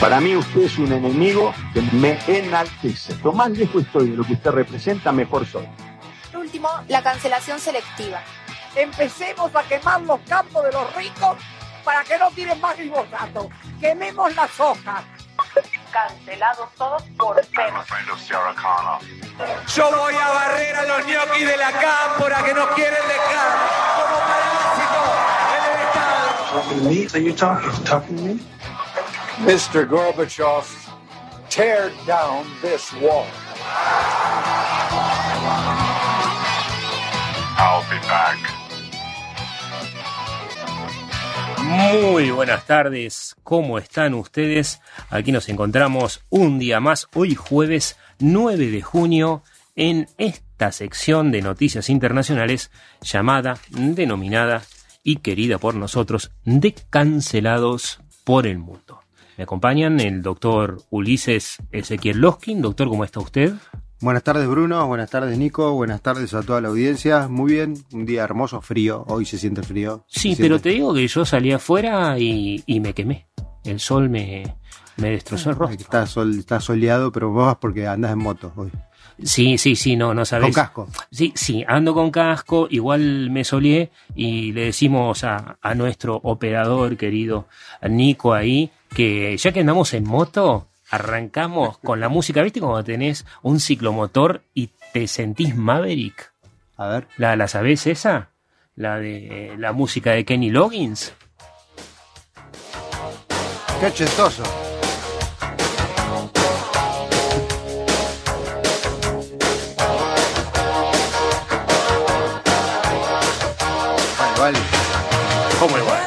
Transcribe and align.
Para 0.00 0.20
mí 0.20 0.36
usted 0.36 0.62
es 0.62 0.78
un 0.78 0.92
enemigo 0.92 1.54
que 1.72 1.80
me 1.80 2.18
enaltece. 2.26 3.16
Lo 3.24 3.32
más 3.32 3.50
lejos 3.50 3.82
estoy 3.84 4.10
de 4.10 4.16
lo 4.16 4.24
que 4.24 4.34
usted 4.34 4.50
representa, 4.50 5.10
mejor 5.10 5.46
soy. 5.46 5.66
Por 6.30 6.42
último, 6.42 6.68
la 6.88 7.02
cancelación 7.02 7.58
selectiva. 7.58 8.20
Empecemos 8.74 9.54
a 9.54 9.62
quemar 9.62 10.02
los 10.02 10.20
campos 10.28 10.64
de 10.64 10.72
los 10.72 10.94
ricos 10.94 11.38
para 11.82 12.04
que 12.04 12.18
no 12.18 12.30
tiren 12.30 12.60
más 12.60 12.76
glifosato. 12.76 13.48
Quememos 13.80 14.34
las 14.36 14.60
hojas. 14.60 15.02
Cancelados 15.90 16.68
todos 16.76 17.02
por. 17.16 17.40
Yo 19.74 19.90
voy 19.96 20.14
a 20.14 20.28
barrer 20.28 20.76
a 20.76 20.82
los 20.84 21.06
ñoquis 21.06 21.46
de 21.46 21.56
la 21.56 21.72
cámpora 21.72 22.42
que 22.44 22.52
nos 22.52 22.68
quieren 22.68 23.00
dejar 23.08 23.56
como 23.96 24.18
parásitos 24.28 25.08
en 25.56 25.64
el 25.72 25.80
Estado. 25.88 26.26
Mr. 29.40 29.86
Gorbachev, 29.86 30.64
tear 31.50 31.90
down 32.06 32.46
this 32.62 32.90
wall. 32.94 33.26
I'll 37.58 37.84
be 37.90 37.98
back. 38.08 38.38
Muy 41.62 42.30
buenas 42.30 42.64
tardes, 42.64 43.36
¿cómo 43.42 43.76
están 43.78 44.14
ustedes? 44.14 44.80
Aquí 45.10 45.32
nos 45.32 45.50
encontramos 45.50 46.22
un 46.30 46.58
día 46.58 46.80
más, 46.80 47.06
hoy 47.12 47.34
jueves 47.34 47.98
9 48.18 48.70
de 48.70 48.80
junio, 48.80 49.42
en 49.74 50.08
esta 50.16 50.72
sección 50.72 51.30
de 51.30 51.42
noticias 51.42 51.90
internacionales 51.90 52.70
llamada, 53.02 53.58
denominada 53.68 54.62
y 55.02 55.16
querida 55.16 55.58
por 55.58 55.74
nosotros, 55.74 56.32
de 56.44 56.74
cancelados 56.88 58.00
por 58.24 58.46
el 58.46 58.58
mundo. 58.58 59.05
Me 59.36 59.44
acompañan 59.44 60.00
el 60.00 60.22
doctor 60.22 60.82
Ulises 60.88 61.58
Ezequiel 61.70 62.18
Loskin. 62.18 62.62
Doctor, 62.62 62.88
¿cómo 62.88 63.04
está 63.04 63.20
usted? 63.20 63.52
Buenas 64.00 64.22
tardes 64.22 64.48
Bruno, 64.48 64.86
buenas 64.86 65.10
tardes 65.10 65.36
Nico, 65.38 65.72
buenas 65.72 66.00
tardes 66.00 66.32
a 66.32 66.42
toda 66.42 66.62
la 66.62 66.68
audiencia. 66.68 67.28
Muy 67.28 67.52
bien, 67.52 67.74
un 67.92 68.06
día 68.06 68.24
hermoso, 68.24 68.62
frío, 68.62 69.04
hoy 69.08 69.26
se 69.26 69.36
siente 69.36 69.62
frío. 69.62 70.04
Sí, 70.06 70.36
pero 70.38 70.58
te 70.58 70.70
digo 70.70 70.94
que 70.94 71.06
yo 71.06 71.24
salí 71.26 71.52
afuera 71.52 72.18
y, 72.18 72.62
me 72.80 72.94
quemé. 72.94 73.26
El 73.64 73.78
sol 73.78 74.08
me, 74.08 74.56
me 74.96 75.10
destrozó 75.10 75.50
el 75.50 75.56
rostro. 75.56 75.80
Está, 75.80 76.06
sol, 76.06 76.38
está 76.38 76.60
soleado, 76.60 77.12
pero 77.12 77.30
vos 77.30 77.46
vas 77.46 77.56
porque 77.56 77.86
andás 77.86 78.12
en 78.12 78.18
moto 78.18 78.52
hoy. 78.56 78.70
Sí, 79.22 79.58
sí, 79.58 79.76
sí, 79.76 79.96
no, 79.96 80.14
no 80.14 80.24
sabes. 80.24 80.44
Con 80.44 80.52
casco. 80.52 80.88
Sí, 81.10 81.32
sí, 81.34 81.64
ando 81.66 81.92
con 81.94 82.10
casco, 82.10 82.68
igual 82.70 83.30
me 83.30 83.44
solié 83.44 83.90
y 84.14 84.52
le 84.52 84.66
decimos 84.66 85.24
a, 85.24 85.58
a 85.60 85.74
nuestro 85.74 86.20
operador 86.22 86.96
querido 86.96 87.48
Nico 87.82 88.34
ahí 88.34 88.70
que 88.96 89.36
ya 89.36 89.52
que 89.52 89.60
andamos 89.60 89.92
en 89.92 90.04
moto, 90.04 90.68
arrancamos 90.88 91.76
con 91.76 92.00
la 92.00 92.08
música, 92.08 92.40
¿viste? 92.40 92.60
Cuando 92.60 92.82
tenés 92.82 93.26
un 93.42 93.60
ciclomotor 93.60 94.42
y 94.54 94.70
te 94.94 95.06
sentís 95.06 95.54
Maverick. 95.54 96.32
A 96.78 96.88
ver. 96.88 97.08
¿La, 97.18 97.36
la 97.36 97.46
sabés 97.46 97.86
esa? 97.86 98.30
La 98.74 98.98
de 98.98 99.54
la 99.58 99.72
música 99.72 100.12
de 100.12 100.24
Kenny 100.24 100.48
Loggins. 100.48 101.12
Qué 103.82 103.92
chistoso. 103.92 104.65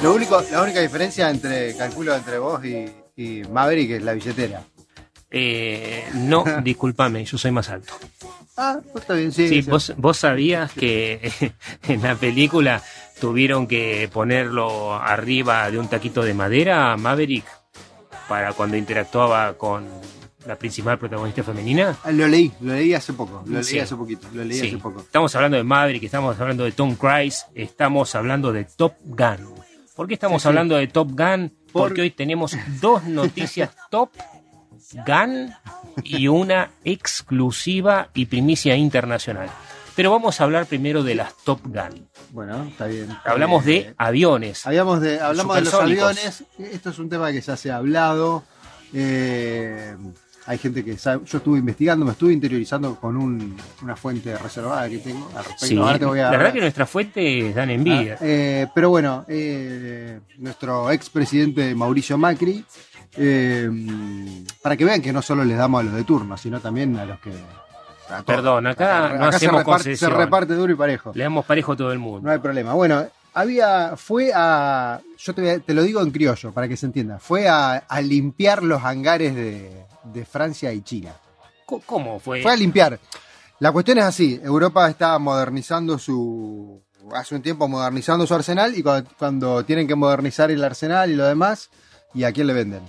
Lo 0.01 0.13
único, 0.13 0.41
la 0.51 0.61
única 0.63 0.79
diferencia 0.79 1.29
entre, 1.29 1.75
calculo, 1.75 2.15
entre 2.15 2.37
vos 2.39 2.63
y, 2.63 2.85
y 3.17 3.41
Maverick 3.51 3.91
es 3.91 4.01
la 4.03 4.13
billetera. 4.13 4.63
Eh, 5.29 6.05
no, 6.13 6.43
discúlpame, 6.63 7.25
yo 7.25 7.37
soy 7.37 7.51
más 7.51 7.69
alto. 7.69 7.93
Ah, 8.55 8.79
pues 8.91 9.03
está 9.03 9.13
bien, 9.13 9.31
sí. 9.31 9.47
Sí, 9.49 9.61
vos, 9.69 9.93
vos 9.97 10.17
sabías 10.17 10.71
que 10.71 11.31
en 11.87 12.01
la 12.01 12.15
película 12.15 12.81
tuvieron 13.19 13.67
que 13.67 14.09
ponerlo 14.11 14.93
arriba 14.95 15.69
de 15.69 15.77
un 15.79 15.87
taquito 15.89 16.21
de 16.23 16.33
madera, 16.33 16.95
Maverick, 16.95 17.45
para 18.29 18.53
cuando 18.53 18.77
interactuaba 18.77 19.53
con 19.57 19.85
la 20.45 20.55
principal 20.55 20.97
protagonista 20.97 21.43
femenina. 21.43 21.97
Ah, 22.05 22.11
Lo 22.11 22.25
leí, 22.27 22.51
lo 22.61 22.73
leí 22.73 22.93
hace 22.93 23.11
poco, 23.11 23.43
lo 23.45 23.53
leí 23.55 23.63
Sí. 23.65 23.79
hace 23.79 23.95
poquito, 23.97 24.27
lo 24.33 24.43
leí 24.45 24.57
Sí. 24.57 24.67
hace 24.69 24.77
poco. 24.77 25.01
Estamos 25.01 25.35
hablando 25.35 25.57
de 25.57 25.63
Maverick, 25.63 26.03
estamos 26.03 26.39
hablando 26.39 26.63
de 26.63 26.71
Tom 26.71 26.95
Cruise, 26.95 27.45
estamos 27.53 28.15
hablando 28.15 28.53
de 28.53 28.63
Top 28.63 28.93
Gun. 29.03 29.58
¿Por 29.99 30.07
qué 30.07 30.13
estamos 30.13 30.41
Sí, 30.41 30.43
sí. 30.43 30.47
hablando 30.47 30.77
de 30.77 30.87
Top 30.87 31.09
Gun? 31.11 31.49
Por- 31.73 31.89
Porque 31.89 31.99
hoy 32.03 32.11
tenemos 32.11 32.55
dos 32.79 33.03
noticias 33.03 33.71
Top 33.91 34.11
Gun 35.05 35.51
y 36.05 36.29
una 36.29 36.71
exclusiva 36.85 38.07
y 38.13 38.25
primicia 38.27 38.77
internacional. 38.77 39.49
Pero 39.97 40.11
vamos 40.11 40.39
a 40.39 40.45
hablar 40.45 40.67
primero 40.67 41.03
de 41.03 41.15
las 41.15 41.35
Top 41.43 41.59
Gun. 41.65 42.07
Bueno, 42.31 42.63
está 42.63 42.85
bien. 42.85 43.09
Hablamos 43.25 43.65
Eh, 43.65 43.69
de 43.69 43.93
aviones. 43.97 44.65
Hablamos 44.65 45.01
de, 45.01 45.19
hablamos 45.19 45.55
de 45.57 45.61
los 45.63 45.73
aviones. 45.73 46.43
Esto 46.57 46.91
es 46.91 46.99
un 46.99 47.09
tema 47.09 47.29
que 47.33 47.41
ya 47.41 47.57
se 47.57 47.69
ha 47.69 47.75
hablado. 47.75 48.45
Eh, 48.93 49.97
hay 50.49 50.57
gente 50.57 50.83
que 50.83 50.97
sabe. 50.97 51.23
Yo 51.25 51.37
estuve 51.37 51.59
investigando, 51.59 52.03
me 52.05 52.11
estuve 52.13 52.33
interiorizando 52.33 52.95
con 52.95 53.15
un- 53.15 53.55
una 53.83 53.95
fuente 53.95 54.35
reservada 54.35 54.89
que 54.89 54.97
tengo 54.97 55.27
al 55.35 55.43
respecto. 55.45 55.65
Sí, 55.67 55.77
Ahora 55.77 55.99
te 55.99 56.05
voy 56.05 56.19
a 56.19 56.31
la 56.31 56.37
verdad 56.37 56.53
que 56.53 56.59
nuestras 56.61 56.89
fuentes 56.89 57.53
dan 57.53 57.69
envidia. 57.69 58.15
Ah, 58.15 58.23
eh, 58.23 58.67
pero 58.73 58.89
bueno, 58.89 59.25
eh, 59.27 60.19
nuestro 60.39 60.89
expresidente 60.89 61.75
Mauricio 61.75 62.17
Macri, 62.17 62.65
eh, 63.15 63.69
para 64.61 64.75
que 64.75 64.85
vean 64.85 65.01
que 65.01 65.13
no 65.13 65.21
solo 65.21 65.43
les 65.43 65.57
damos 65.57 65.81
a 65.81 65.83
los 65.83 65.93
de 65.93 66.03
turno, 66.03 66.35
sino 66.37 66.59
también 66.59 66.97
a 66.97 67.05
los 67.05 67.19
que. 67.19 67.31
a. 68.09 68.23
Perdón, 68.23 68.65
acá 68.67 69.15
no 69.19 69.29
se 69.31 69.37
hacemos 69.37 69.59
reparte, 69.63 69.95
se 69.95 70.09
reparte 70.09 70.53
duro 70.55 70.73
y 70.73 70.75
parejo. 70.75 71.11
Le 71.13 71.23
damos 71.23 71.45
parejo 71.45 71.73
a 71.73 71.77
todo 71.77 71.91
el 71.91 71.99
mundo. 71.99 72.21
No 72.23 72.31
hay 72.31 72.39
problema. 72.39 72.73
Bueno, 72.73 73.05
había, 73.35 73.93
fue 73.97 74.31
a, 74.33 74.99
yo 75.17 75.33
te, 75.35 75.61
lo 75.67 75.83
digo 75.83 76.01
en 76.01 76.09
criollo 76.09 76.51
para 76.51 76.67
que 76.67 76.75
se 76.75 76.87
entienda, 76.87 77.19
fue 77.19 77.47
a, 77.47 77.73
a 77.87 78.01
limpiar 78.01 78.63
los 78.63 78.83
hangares 78.83 79.35
de, 79.35 79.85
de 80.11 80.25
Francia 80.25 80.71
y 80.73 80.81
China. 80.81 81.13
¿Cómo 81.85 82.19
fue? 82.19 82.41
Fue 82.41 82.51
a 82.51 82.55
limpiar. 82.55 82.99
La 83.59 83.71
cuestión 83.71 83.97
es 83.97 84.05
así, 84.05 84.39
Europa 84.43 84.89
está 84.89 85.19
modernizando 85.19 85.99
su, 85.99 86.81
hace 87.13 87.35
un 87.35 87.41
tiempo 87.41 87.67
modernizando 87.67 88.25
su 88.25 88.33
arsenal 88.33 88.75
y 88.77 88.81
cuando, 88.81 89.09
cuando 89.17 89.65
tienen 89.65 89.87
que 89.87 89.95
modernizar 89.95 90.49
el 90.49 90.63
arsenal 90.63 91.11
y 91.11 91.15
lo 91.15 91.25
demás, 91.25 91.69
¿y 92.13 92.23
a 92.23 92.31
quién 92.31 92.47
le 92.47 92.53
venden? 92.53 92.83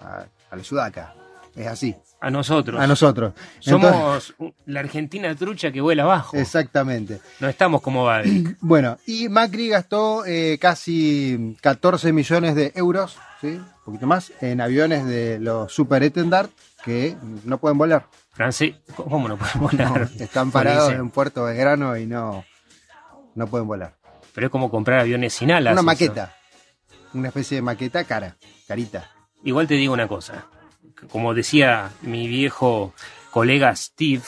A, 0.00 0.24
a 0.50 0.56
los 0.56 0.66
sudacas. 0.66 1.10
Es 1.54 1.66
así, 1.66 1.94
A 2.20 2.30
nosotros. 2.30 2.80
a 2.80 2.86
nosotros. 2.86 3.34
Somos 3.60 4.34
la 4.64 4.80
Argentina 4.80 5.34
trucha 5.34 5.70
que 5.70 5.80
vuela 5.80 6.04
abajo. 6.04 6.36
Exactamente. 6.36 7.20
No 7.40 7.48
estamos 7.48 7.82
como 7.82 8.04
Maverick. 8.04 8.56
Bueno, 8.60 8.96
y 9.06 9.28
Macri 9.28 9.68
gastó 9.68 10.24
eh, 10.26 10.58
casi 10.60 11.56
14 11.60 12.12
millones 12.12 12.54
de 12.54 12.72
euros, 12.74 13.18
¿sí? 13.40 13.48
un 13.48 13.84
poquito 13.84 14.06
más, 14.06 14.32
en 14.40 14.60
aviones 14.60 15.04
de 15.06 15.38
los 15.38 15.72
Super 15.72 16.02
Etendard 16.02 16.48
que 16.84 17.16
no 17.44 17.58
pueden 17.58 17.78
volar. 17.78 18.06
Francés, 18.32 18.76
¿cómo 18.96 19.28
no 19.28 19.36
podemos 19.36 19.72
volar? 19.72 20.08
Están 20.18 20.50
parados 20.50 20.92
en 20.92 21.10
Puerto 21.10 21.44
Belgrano 21.44 21.96
y 21.96 22.06
no, 22.06 22.44
no 23.34 23.46
pueden 23.46 23.66
volar. 23.66 23.94
Pero 24.34 24.46
es 24.46 24.50
como 24.50 24.70
comprar 24.70 25.00
aviones 25.00 25.34
sin 25.34 25.50
alas. 25.50 25.72
Una 25.72 25.80
eso. 25.80 25.86
maqueta, 25.86 26.34
una 27.14 27.28
especie 27.28 27.56
de 27.56 27.62
maqueta 27.62 28.04
cara, 28.04 28.36
carita. 28.66 29.10
Igual 29.44 29.66
te 29.66 29.74
digo 29.74 29.92
una 29.92 30.08
cosa. 30.08 30.46
Como 31.10 31.34
decía 31.34 31.90
mi 32.02 32.28
viejo 32.28 32.94
colega 33.30 33.74
Steve, 33.76 34.22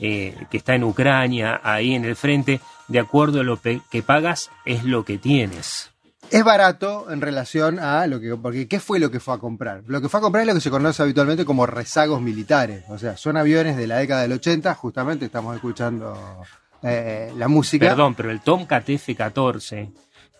eh, 0.00 0.36
que 0.50 0.58
está 0.58 0.74
en 0.74 0.84
Ucrania, 0.84 1.60
ahí 1.62 1.94
en 1.94 2.04
el 2.04 2.16
frente, 2.16 2.60
de 2.88 2.98
acuerdo 2.98 3.40
a 3.40 3.44
lo 3.44 3.60
que 3.60 4.02
pagas, 4.02 4.50
es 4.64 4.84
lo 4.84 5.04
que 5.04 5.18
tienes. 5.18 5.90
Es 6.30 6.44
barato 6.44 7.10
en 7.10 7.20
relación 7.20 7.78
a 7.78 8.06
lo 8.06 8.20
que. 8.20 8.36
Porque, 8.36 8.68
¿qué 8.68 8.80
fue 8.80 8.98
lo 8.98 9.10
que 9.10 9.18
fue 9.18 9.34
a 9.34 9.38
comprar? 9.38 9.82
Lo 9.86 10.00
que 10.02 10.08
fue 10.08 10.18
a 10.18 10.20
comprar 10.20 10.42
es 10.42 10.48
lo 10.48 10.54
que 10.54 10.60
se 10.60 10.70
conoce 10.70 11.02
habitualmente 11.02 11.44
como 11.44 11.64
rezagos 11.64 12.20
militares. 12.20 12.84
O 12.88 12.98
sea, 12.98 13.16
son 13.16 13.36
aviones 13.38 13.76
de 13.76 13.86
la 13.86 13.96
década 13.96 14.22
del 14.22 14.32
80, 14.32 14.74
justamente 14.74 15.24
estamos 15.24 15.54
escuchando 15.54 16.42
eh, 16.82 17.32
la 17.36 17.48
música. 17.48 17.88
Perdón, 17.88 18.14
pero 18.14 18.30
el 18.30 18.40
Tomcat 18.40 18.88
F-14 18.90 19.90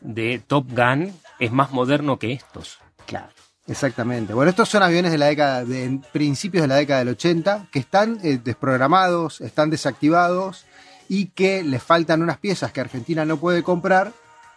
de 0.00 0.42
Top 0.46 0.66
Gun 0.70 1.10
es 1.38 1.52
más 1.52 1.70
moderno 1.70 2.18
que 2.18 2.32
estos. 2.32 2.78
Claro. 3.06 3.28
Exactamente. 3.68 4.32
Bueno, 4.32 4.50
estos 4.50 4.68
son 4.68 4.82
aviones 4.82 5.12
de 5.12 5.18
la 5.18 5.26
década, 5.26 5.64
de 5.64 6.00
principios 6.10 6.62
de 6.62 6.68
la 6.68 6.76
década 6.76 7.00
del 7.00 7.10
80, 7.10 7.66
que 7.70 7.78
están 7.78 8.18
eh, 8.22 8.40
desprogramados, 8.42 9.42
están 9.42 9.68
desactivados 9.68 10.64
y 11.08 11.26
que 11.26 11.62
les 11.62 11.82
faltan 11.82 12.22
unas 12.22 12.38
piezas 12.38 12.72
que 12.72 12.80
Argentina 12.80 13.26
no 13.26 13.36
puede 13.36 13.62
comprar, 13.62 14.12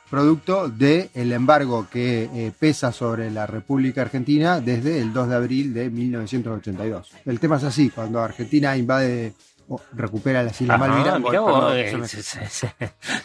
producto 0.10 0.69
del 0.69 1.10
el 1.13 1.34
embargo 1.34 1.88
que 1.92 2.24
eh, 2.24 2.52
pesa 2.58 2.92
sobre 2.92 3.31
la 3.31 3.46
República 3.48 4.02
Argentina 4.02 4.62
desde 4.62 5.00
el 5.00 5.12
2 5.12 5.30
de 5.30 5.36
abril 5.36 5.74
de 5.74 5.90
1982. 5.90 7.12
El 7.25 7.40
tema 7.40 7.57
es 7.57 7.64
así, 7.64 7.90
cuando 7.90 8.22
Argentina 8.22 8.78
invade 8.78 9.34
o 9.73 9.81
recupera 9.94 10.44
Perdón, 10.44 11.21
vos, 11.23 11.73
se 11.73 11.91
eh, 11.91 11.97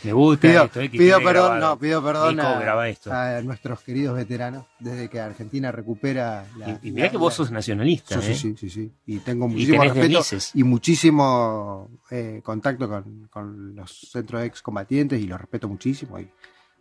me- 0.04 0.12
gusta 0.12 0.48
Pido, 0.48 0.64
esto, 0.64 0.80
eh, 0.80 0.90
que 0.90 0.98
pido 0.98 1.18
perdón, 1.22 1.58
no, 1.60 1.78
pido 1.78 2.02
perdón 2.04 2.38
a, 2.40 2.88
esto. 2.88 3.12
a 3.12 3.40
nuestros 3.42 3.80
queridos 3.80 4.16
veteranos 4.16 4.64
desde 4.78 5.08
que 5.08 5.18
Argentina 5.20 5.72
recupera 5.72 6.44
la. 6.56 6.78
Y, 6.82 6.88
y 6.88 6.92
mirá 6.92 7.06
la- 7.06 7.10
que 7.10 7.16
vos 7.16 7.32
la- 7.32 7.36
sos 7.36 7.50
nacionalista, 7.50 8.20
Sí, 8.22 8.30
¿eh? 8.32 8.34
sí, 8.36 8.54
sí, 8.56 8.70
sí. 8.70 8.92
Y 9.06 9.18
tengo 9.18 9.48
muchísimo 9.48 9.82
respeto 9.82 10.20
y 10.54 10.62
muchísimo 10.62 11.90
eh, 12.10 12.40
contacto 12.44 12.88
con, 12.88 13.26
con 13.28 13.74
los 13.74 13.90
centros 14.12 14.44
excombatientes 14.44 15.20
y 15.20 15.26
los 15.26 15.40
respeto 15.40 15.68
muchísimo 15.68 16.20
y 16.20 16.30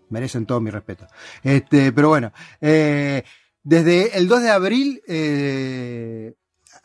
merecen 0.10 0.46
todo 0.46 0.62
mi 0.62 0.70
respeto. 0.70 1.08
Este, 1.44 1.92
pero 1.92 2.10
bueno, 2.10 2.32
eh, 2.62 3.24
desde 3.64 4.16
el 4.16 4.28
2 4.28 4.44
de 4.44 4.52
abril 4.52 5.02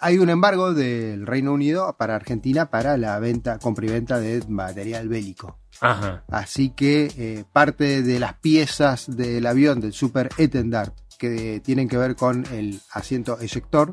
hay 0.01 0.19
un 0.19 0.31
embargo 0.31 0.73
del 0.73 1.27
Reino 1.27 1.53
Unido 1.53 1.95
para 1.99 2.17
Argentina 2.17 2.71
para 2.71 2.97
la 2.97 3.19
venta, 3.19 3.59
compra 3.59 3.87
y 3.87 3.91
venta 3.91 4.19
de 4.19 4.43
material 4.49 5.09
bélico. 5.09 5.59
Ajá. 5.81 6.25
Así 6.29 6.71
que 6.71 7.13
eh, 7.17 7.45
parte 7.53 8.03
de 8.03 8.19
las 8.19 8.35
piezas 8.35 9.15
del 9.15 9.47
avión 9.47 9.81
del 9.81 9.93
Super 9.93 10.31
Etendard 10.39 10.93
que 11.19 11.61
tienen 11.61 11.89
que 11.89 11.99
ver 11.99 12.17
con 12.17 12.47
el 12.53 12.81
asiento 12.93 13.39
eyector 13.41 13.93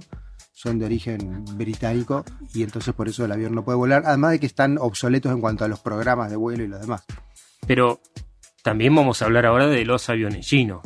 son 0.54 0.80
de 0.80 0.86
origen 0.86 1.46
británico 1.56 2.24
y 2.54 2.64
entonces 2.64 2.94
por 2.94 3.10
eso 3.10 3.26
el 3.26 3.32
avión 3.32 3.54
no 3.54 3.64
puede 3.64 3.78
volar, 3.78 4.04
además 4.06 4.32
de 4.32 4.40
que 4.40 4.48
están 4.48 4.78
obsoletos 4.80 5.32
en 5.32 5.42
cuanto 5.42 5.66
a 5.66 5.68
los 5.68 5.82
programas 5.82 6.32
de 6.32 6.38
vuelo 6.38 6.64
y 6.64 6.68
lo 6.68 6.80
demás. 6.80 7.04
Pero 7.68 8.00
también 8.64 8.96
vamos 8.96 9.22
a 9.22 9.26
hablar 9.26 9.46
ahora 9.46 9.68
de 9.68 9.86
los 9.86 10.10
aviones 10.10 10.48
chinos 10.48 10.82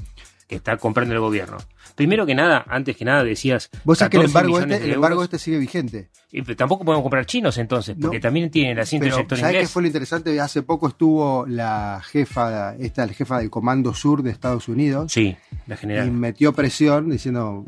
que 0.48 0.56
está 0.56 0.78
comprando 0.78 1.14
el 1.14 1.22
gobierno. 1.22 1.58
Primero 1.95 2.25
que 2.25 2.33
nada, 2.36 2.63
antes 2.68 2.95
que 2.95 3.06
nada 3.06 3.24
decías. 3.24 3.69
Vos 3.83 3.98
sabés 3.98 4.12
que 4.12 4.18
el 4.18 4.24
14 4.31 4.48
embargo, 4.50 4.74
este, 4.74 4.86
el 4.86 4.94
embargo 4.94 5.24
este 5.24 5.38
sigue 5.39 5.57
vigente. 5.57 6.10
Y, 6.31 6.42
pero 6.42 6.56
tampoco 6.56 6.86
podemos 6.86 7.04
comprar 7.04 7.25
chinos 7.25 7.57
entonces, 7.57 7.95
porque 8.01 8.18
No. 8.18 8.22
también 8.22 8.50
tienen 8.50 8.72
el 8.74 8.80
asiento 8.80 9.06
Pero 9.06 9.18
eyector 9.18 9.38
¿sabés 9.39 9.57
qué 9.62 9.68
fue 9.68 9.81
lo 9.81 9.88
interesante? 9.88 10.39
Hace 10.39 10.63
poco 10.63 10.88
estuvo 10.88 11.45
la 11.45 12.01
jefa, 12.04 12.75
esta 12.78 13.06
la 13.06 13.13
jefa 13.13 13.39
del 13.39 13.50
Comando 13.50 13.94
Sur 13.94 14.24
de 14.24 14.31
Estados 14.31 14.68
Unidos 14.69 15.12
Sí, 15.12 15.36
la 15.68 15.75
y 15.75 15.78
general. 15.78 16.12
metió 16.12 16.54
presión 16.54 17.10
diciendo, 17.10 17.66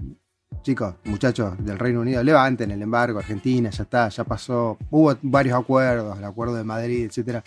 chicos, 0.62 0.96
muchachos 1.04 1.54
del 1.64 1.78
Reino 1.78 2.00
Unido, 2.02 2.24
levanten 2.24 2.72
el 2.72 2.82
embargo, 2.82 3.20
Argentina, 3.20 3.70
ya 3.70 3.84
está, 3.84 4.08
ya 4.10 4.24
pasó, 4.24 4.78
hubo 4.90 5.16
varios 5.22 5.60
acuerdos, 5.60 6.18
el 6.18 6.24
acuerdo 6.24 6.56
de 6.56 6.64
Madrid, 6.64 7.06
etcétera. 7.06 7.44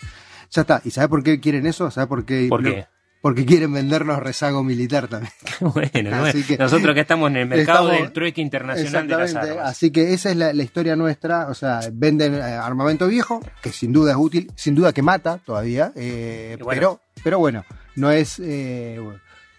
Ya 0.51 0.61
está. 0.61 0.81
¿Y 0.85 0.91
sabe 0.91 1.09
por 1.09 1.23
qué 1.23 1.39
quieren 1.39 1.65
eso? 1.65 1.89
¿Sabe 1.91 2.07
por 2.07 2.23
qué? 2.25 2.45
¿Por 2.47 2.63
qué? 2.63 2.85
Porque 3.21 3.45
quieren 3.45 3.73
vendernos 3.73 4.19
rezago 4.19 4.63
militar 4.63 5.07
también. 5.07 5.33
bueno, 5.59 6.11
no 6.11 6.25
Así 6.25 6.43
que- 6.43 6.57
nosotros 6.57 6.93
que 6.93 7.01
estamos 7.01 7.29
en 7.31 7.37
el 7.37 7.47
mercado 7.47 7.87
Estamos- 7.89 8.01
del 8.03 8.11
trueque 8.13 8.41
internacional 8.41 9.07
de 9.07 9.17
las 9.17 9.35
armas. 9.35 9.57
Así 9.69 9.91
que 9.91 10.13
esa 10.13 10.29
es 10.29 10.37
la, 10.37 10.53
la 10.53 10.63
historia 10.63 10.95
nuestra. 10.95 11.47
O 11.49 11.53
sea, 11.53 11.79
venden 11.91 12.35
eh, 12.35 12.41
armamento 12.41 13.07
viejo, 13.07 13.41
que 13.61 13.71
sin 13.71 13.91
duda 13.91 14.11
es 14.11 14.17
útil, 14.17 14.51
sin 14.55 14.75
duda 14.75 14.93
que 14.93 15.01
mata 15.01 15.39
todavía. 15.43 15.91
eh, 15.95 16.57
bueno. 16.61 16.69
pero, 16.79 17.01
pero 17.23 17.39
bueno, 17.39 17.65
no 17.95 18.11
es, 18.11 18.39
eh, 18.39 18.99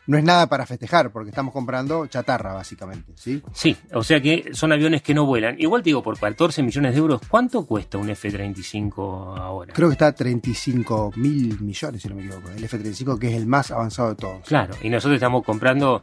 no 0.08 0.16
es 0.16 0.24
nada 0.24 0.48
para 0.48 0.64
festejar, 0.64 1.12
porque 1.12 1.28
estamos 1.28 1.52
comprando 1.52 2.06
chatarra, 2.06 2.54
básicamente. 2.54 3.12
¿sí? 3.14 3.42
Sí, 3.52 3.76
o 3.92 4.02
sea 4.02 4.20
que 4.20 4.54
son 4.54 4.72
aviones 4.72 5.02
que 5.02 5.12
no 5.12 5.26
vuelan. 5.26 5.56
Igual 5.58 5.82
te 5.82 5.90
digo, 5.90 6.02
por 6.02 6.18
14 6.18 6.62
millones 6.62 6.94
de 6.94 6.98
euros, 6.98 7.20
¿cuánto 7.28 7.66
cuesta 7.66 7.98
un 7.98 8.08
F-35 8.08 9.38
ahora? 9.38 9.74
Creo 9.74 9.88
que 9.88 9.92
está 9.92 10.06
a 10.06 10.12
35 10.12 11.12
mil 11.16 11.60
millones, 11.60 12.00
si 12.00 12.08
no 12.08 12.14
me 12.14 12.24
equivoco. 12.24 12.48
El 12.48 12.64
F-35, 12.64 13.18
que 13.18 13.28
es 13.28 13.34
el 13.34 13.46
más 13.46 13.70
avanzado 13.70 14.08
de 14.08 14.14
todos. 14.16 14.46
Claro, 14.48 14.74
y 14.82 14.88
nosotros 14.88 15.16
estamos 15.16 15.44
comprando 15.44 16.02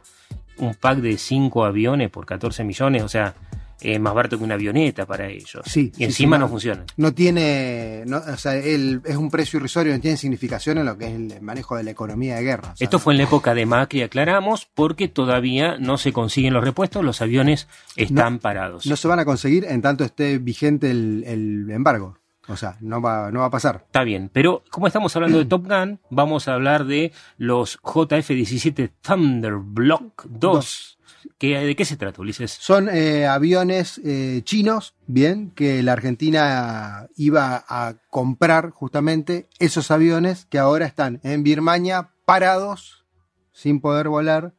un 0.58 0.74
pack 0.74 0.98
de 0.98 1.18
5 1.18 1.64
aviones 1.64 2.08
por 2.08 2.26
14 2.26 2.62
millones, 2.62 3.02
o 3.02 3.08
sea, 3.08 3.34
es 3.80 4.00
más 4.00 4.14
barato 4.14 4.38
que 4.38 4.44
una 4.44 4.54
avioneta 4.54 5.06
para 5.06 5.28
ellos. 5.28 5.62
Sí, 5.66 5.92
y 5.94 5.98
sí, 5.98 6.04
encima 6.04 6.36
sí, 6.36 6.40
no 6.40 6.46
no. 6.46 6.48
funcionan. 6.50 6.84
No 6.96 7.12
tiene, 7.14 8.04
no, 8.06 8.18
o 8.18 8.36
sea, 8.36 8.56
el- 8.56 9.00
es 9.04 9.16
un 9.16 9.30
precio 9.30 9.58
irrisorio, 9.58 9.92
no 9.92 10.00
tiene 10.00 10.16
significación 10.16 10.78
en 10.78 10.86
lo 10.86 10.96
que 10.96 11.06
es 11.06 11.12
el 11.14 11.40
manejo 11.42 11.76
de 11.76 11.82
la 11.84 11.90
economía 11.90 12.36
de 12.36 12.42
guerra. 12.42 12.72
o 12.72 12.76
sea, 12.76 12.84
Esto 12.84 12.98
fue 12.98 13.14
en 13.14 13.18
la 13.18 13.24
época 13.24 13.54
de 13.54 13.66
Macri, 13.66 14.02
aclaramos, 14.02 14.66
porque 14.74 15.08
todavía 15.08 15.76
no 15.78 15.98
se 15.98 16.12
consiguen 16.12 16.54
los 16.54 16.64
repuestos, 16.64 17.04
los 17.04 17.20
aviones 17.22 17.68
están 17.96 18.38
parados. 18.38 18.86
no 18.86 18.96
se 18.96 19.08
van 19.08 19.18
a 19.20 19.24
conseguir 19.24 19.64
en 19.68 19.82
tanto 19.82 20.04
esté 20.04 20.38
vigente 20.38 20.90
el, 20.90 21.24
el 21.26 21.70
embargo. 21.70 22.18
O 22.48 22.56
sea, 22.56 22.76
no 22.80 23.02
va, 23.02 23.32
no 23.32 23.40
va 23.40 23.46
a 23.46 23.50
pasar. 23.50 23.82
Está 23.86 24.04
bien, 24.04 24.30
pero 24.32 24.62
como 24.70 24.86
estamos 24.86 25.14
hablando 25.16 25.38
de 25.38 25.46
Top 25.46 25.66
Gun, 25.66 25.98
vamos 26.10 26.46
a 26.46 26.54
hablar 26.54 26.84
de 26.84 27.10
los 27.38 27.76
JF-17 27.82 28.92
Thunderblock 29.02 30.26
2. 30.28 30.95
¿Qué, 31.38 31.58
¿De 31.58 31.76
qué 31.76 31.84
se 31.84 31.96
trata, 31.96 32.20
Ulises? 32.20 32.50
Son 32.50 32.88
eh, 32.88 33.26
aviones 33.26 34.00
eh, 34.04 34.40
chinos, 34.44 34.94
bien, 35.06 35.50
que 35.50 35.82
la 35.82 35.92
Argentina 35.92 37.06
iba 37.16 37.64
a 37.68 37.94
comprar 38.10 38.70
justamente 38.70 39.48
esos 39.58 39.90
aviones 39.90 40.46
que 40.46 40.58
ahora 40.58 40.86
están 40.86 41.20
en 41.22 41.42
Birmania 41.42 42.10
parados, 42.24 43.04
sin 43.52 43.80
poder 43.80 44.08
volar, 44.08 44.54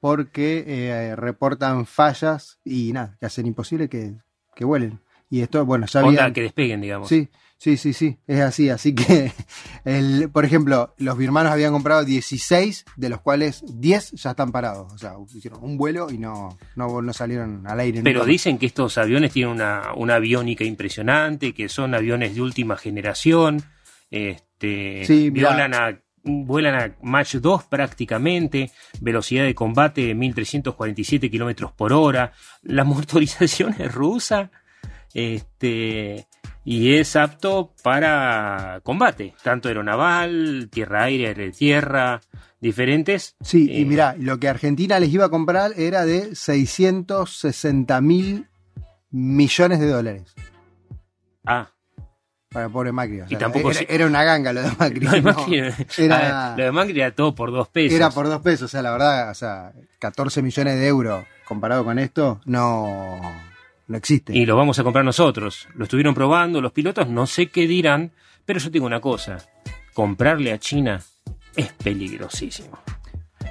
porque 0.00 0.64
eh, 0.66 1.16
reportan 1.16 1.86
fallas 1.86 2.58
y 2.64 2.92
nada, 2.92 3.16
que 3.20 3.26
hacen 3.26 3.46
imposible 3.46 3.88
que, 3.88 4.14
que 4.54 4.64
vuelen. 4.64 5.00
Y 5.30 5.40
esto, 5.42 5.64
bueno, 5.64 5.86
ya 5.86 6.00
habían- 6.00 6.32
que 6.32 6.42
despeguen, 6.42 6.80
digamos. 6.80 7.08
Sí, 7.08 7.28
sí, 7.62 7.76
sí, 7.76 7.92
sí, 7.92 8.18
es 8.26 8.40
así. 8.40 8.68
Así 8.70 8.94
que, 8.94 9.32
el, 9.84 10.28
por 10.30 10.44
ejemplo, 10.44 10.94
los 10.98 11.16
birmanos 11.16 11.52
habían 11.52 11.72
comprado 11.72 12.04
16, 12.04 12.84
de 12.96 13.08
los 13.08 13.20
cuales 13.20 13.62
10 13.66 14.12
ya 14.12 14.30
están 14.30 14.50
parados. 14.50 14.92
O 14.92 14.98
sea, 14.98 15.14
hicieron 15.32 15.62
un 15.62 15.76
vuelo 15.76 16.10
y 16.10 16.18
no, 16.18 16.58
no, 16.74 17.00
no 17.00 17.12
salieron 17.12 17.64
al 17.66 17.78
aire. 17.78 18.02
Pero 18.02 18.20
nunca. 18.20 18.30
dicen 18.30 18.58
que 18.58 18.66
estos 18.66 18.98
aviones 18.98 19.32
tienen 19.32 19.52
una, 19.54 19.92
una 19.96 20.16
aviónica 20.16 20.64
impresionante, 20.64 21.54
que 21.54 21.68
son 21.68 21.94
aviones 21.94 22.34
de 22.34 22.42
última 22.42 22.76
generación, 22.76 23.62
este, 24.10 25.04
Sí, 25.04 25.30
vuelan 25.30 25.74
a 25.74 25.98
vuelan 26.24 26.74
a 26.74 26.96
Mach 27.02 27.34
2 27.34 27.64
prácticamente, 27.64 28.70
velocidad 29.00 29.44
de 29.44 29.54
combate 29.54 30.06
de 30.06 30.14
1347 30.14 31.30
kilómetros 31.30 31.72
por 31.72 31.92
hora, 31.92 32.32
la 32.62 32.84
motorización 32.84 33.74
es 33.78 33.92
rusa, 33.92 34.50
este, 35.14 36.26
y 36.64 36.94
es 36.94 37.16
apto 37.16 37.72
para 37.82 38.80
combate, 38.84 39.34
tanto 39.42 39.68
aeronaval, 39.68 40.68
tierra-aire, 40.70 41.28
aire-tierra, 41.28 42.20
diferentes. 42.60 43.34
Sí, 43.40 43.68
eh, 43.70 43.80
y 43.80 43.84
mirá, 43.84 44.14
lo 44.18 44.38
que 44.38 44.48
Argentina 44.48 45.00
les 45.00 45.10
iba 45.12 45.24
a 45.24 45.28
comprar 45.28 45.72
era 45.76 46.04
de 46.06 46.34
660 46.36 48.00
mil 48.00 48.46
millones 49.10 49.80
de 49.80 49.88
dólares. 49.88 50.34
Ah, 51.44 51.68
Para 52.50 52.66
el 52.66 52.70
pobre 52.72 52.92
Macri. 52.92 53.20
o 53.22 53.28
sea, 53.28 53.38
tampoco 53.38 53.70
era, 53.72 53.80
era 53.88 54.06
una 54.06 54.22
ganga 54.22 54.52
lo 54.52 54.62
de 54.62 54.70
Macri. 54.78 55.00
lo 55.00 55.10
de 55.10 55.22
no, 55.22 55.32
Macri, 55.32 55.58
era- 55.98 56.46
a 56.46 56.50
ver, 56.50 56.58
lo 56.58 56.64
de 56.66 56.72
Macri 56.72 57.00
era 57.00 57.10
todo 57.14 57.34
por 57.34 57.50
dos 57.50 57.68
pesos. 57.68 57.96
Era 57.96 58.10
por 58.10 58.28
dos 58.28 58.40
pesos, 58.42 58.66
o 58.66 58.68
sea, 58.68 58.82
la 58.82 58.92
verdad, 58.92 59.30
o 59.30 59.34
sea, 59.34 59.72
14 59.98 60.42
millones 60.42 60.76
de 60.78 60.86
euros 60.86 61.24
comparado 61.44 61.84
con 61.84 61.98
esto, 61.98 62.40
no, 62.44 63.20
no 63.86 63.96
existe. 63.96 64.36
Y 64.36 64.46
lo 64.46 64.56
vamos 64.56 64.78
a 64.78 64.84
comprar 64.84 65.04
nosotros. 65.04 65.68
Lo 65.74 65.84
estuvieron 65.84 66.14
probando 66.14 66.60
los 66.60 66.72
pilotos, 66.72 67.08
no 67.08 67.26
sé 67.26 67.48
qué 67.48 67.66
dirán, 67.66 68.12
pero 68.44 68.58
yo 68.58 68.70
tengo 68.70 68.86
una 68.86 69.00
cosa. 69.00 69.38
Comprarle 69.92 70.52
a 70.52 70.58
China 70.58 71.02
es 71.56 71.72
peligrosísimo. 71.72 72.78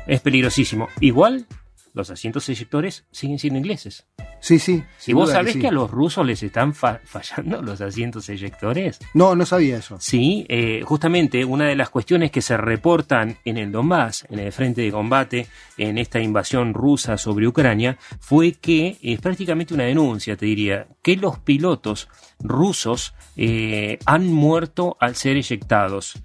Es 0.07 0.21
peligrosísimo. 0.21 0.89
Igual, 0.99 1.45
los 1.93 2.09
asientos 2.09 2.47
eyectores 2.49 3.05
siguen 3.11 3.39
siendo 3.39 3.59
ingleses. 3.59 4.07
Sí, 4.39 4.59
sí. 4.59 4.83
Sin 4.97 5.15
vos 5.15 5.31
sabés 5.31 5.53
sí. 5.53 5.59
que, 5.59 5.67
a 5.67 5.71
los 5.71 5.91
rusos 5.91 6.25
les 6.25 6.41
están 6.41 6.73
fa- 6.73 6.99
fallando 7.03 7.61
los 7.61 7.79
asientos 7.81 8.27
eyectores. 8.29 8.99
No, 9.13 9.35
no 9.35 9.45
sabía 9.45 9.77
eso. 9.77 9.97
Sí, 9.99 10.45
eh, 10.49 10.81
justamente 10.83 11.45
una 11.45 11.65
de 11.65 11.75
las 11.75 11.89
cuestiones 11.89 12.31
que 12.31 12.41
se 12.41 12.57
reportan 12.57 13.37
en 13.45 13.57
el 13.57 13.71
Donbass, 13.71 14.25
en 14.29 14.39
el 14.39 14.51
frente 14.51 14.81
de 14.81 14.91
combate, 14.91 15.47
en 15.77 15.97
esta 15.97 16.19
invasión 16.19 16.73
rusa 16.73 17.17
sobre 17.17 17.47
Ucrania, 17.47 17.97
fue 18.19 18.53
que 18.53 18.97
es 19.01 19.19
prácticamente 19.19 19.73
una 19.73 19.83
denuncia, 19.83 20.35
te 20.35 20.45
diría, 20.45 20.87
que 21.01 21.17
los 21.17 21.39
pilotos 21.39 22.07
rusos 22.39 23.13
eh, 23.37 23.99
han 24.05 24.31
muerto 24.31 24.97
al 24.99 25.15
ser 25.15 25.37
eyectados. 25.37 26.15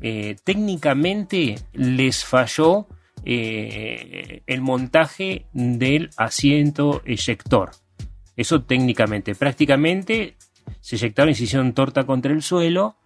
Eh, 0.00 0.36
técnicamente 0.44 1.58
les 1.72 2.24
falló 2.24 2.86
eh, 3.30 4.42
el 4.46 4.62
montaje 4.62 5.44
del 5.52 6.08
asiento 6.16 7.02
eyector. 7.04 7.72
Eso 8.36 8.62
técnicamente. 8.62 9.34
Prácticamente 9.34 10.38
se 10.80 10.96
eyectaron 10.96 11.32
hicieron 11.32 11.74
torta 11.74 12.06
contra 12.06 12.32
el 12.32 12.42
suelo 12.42 12.96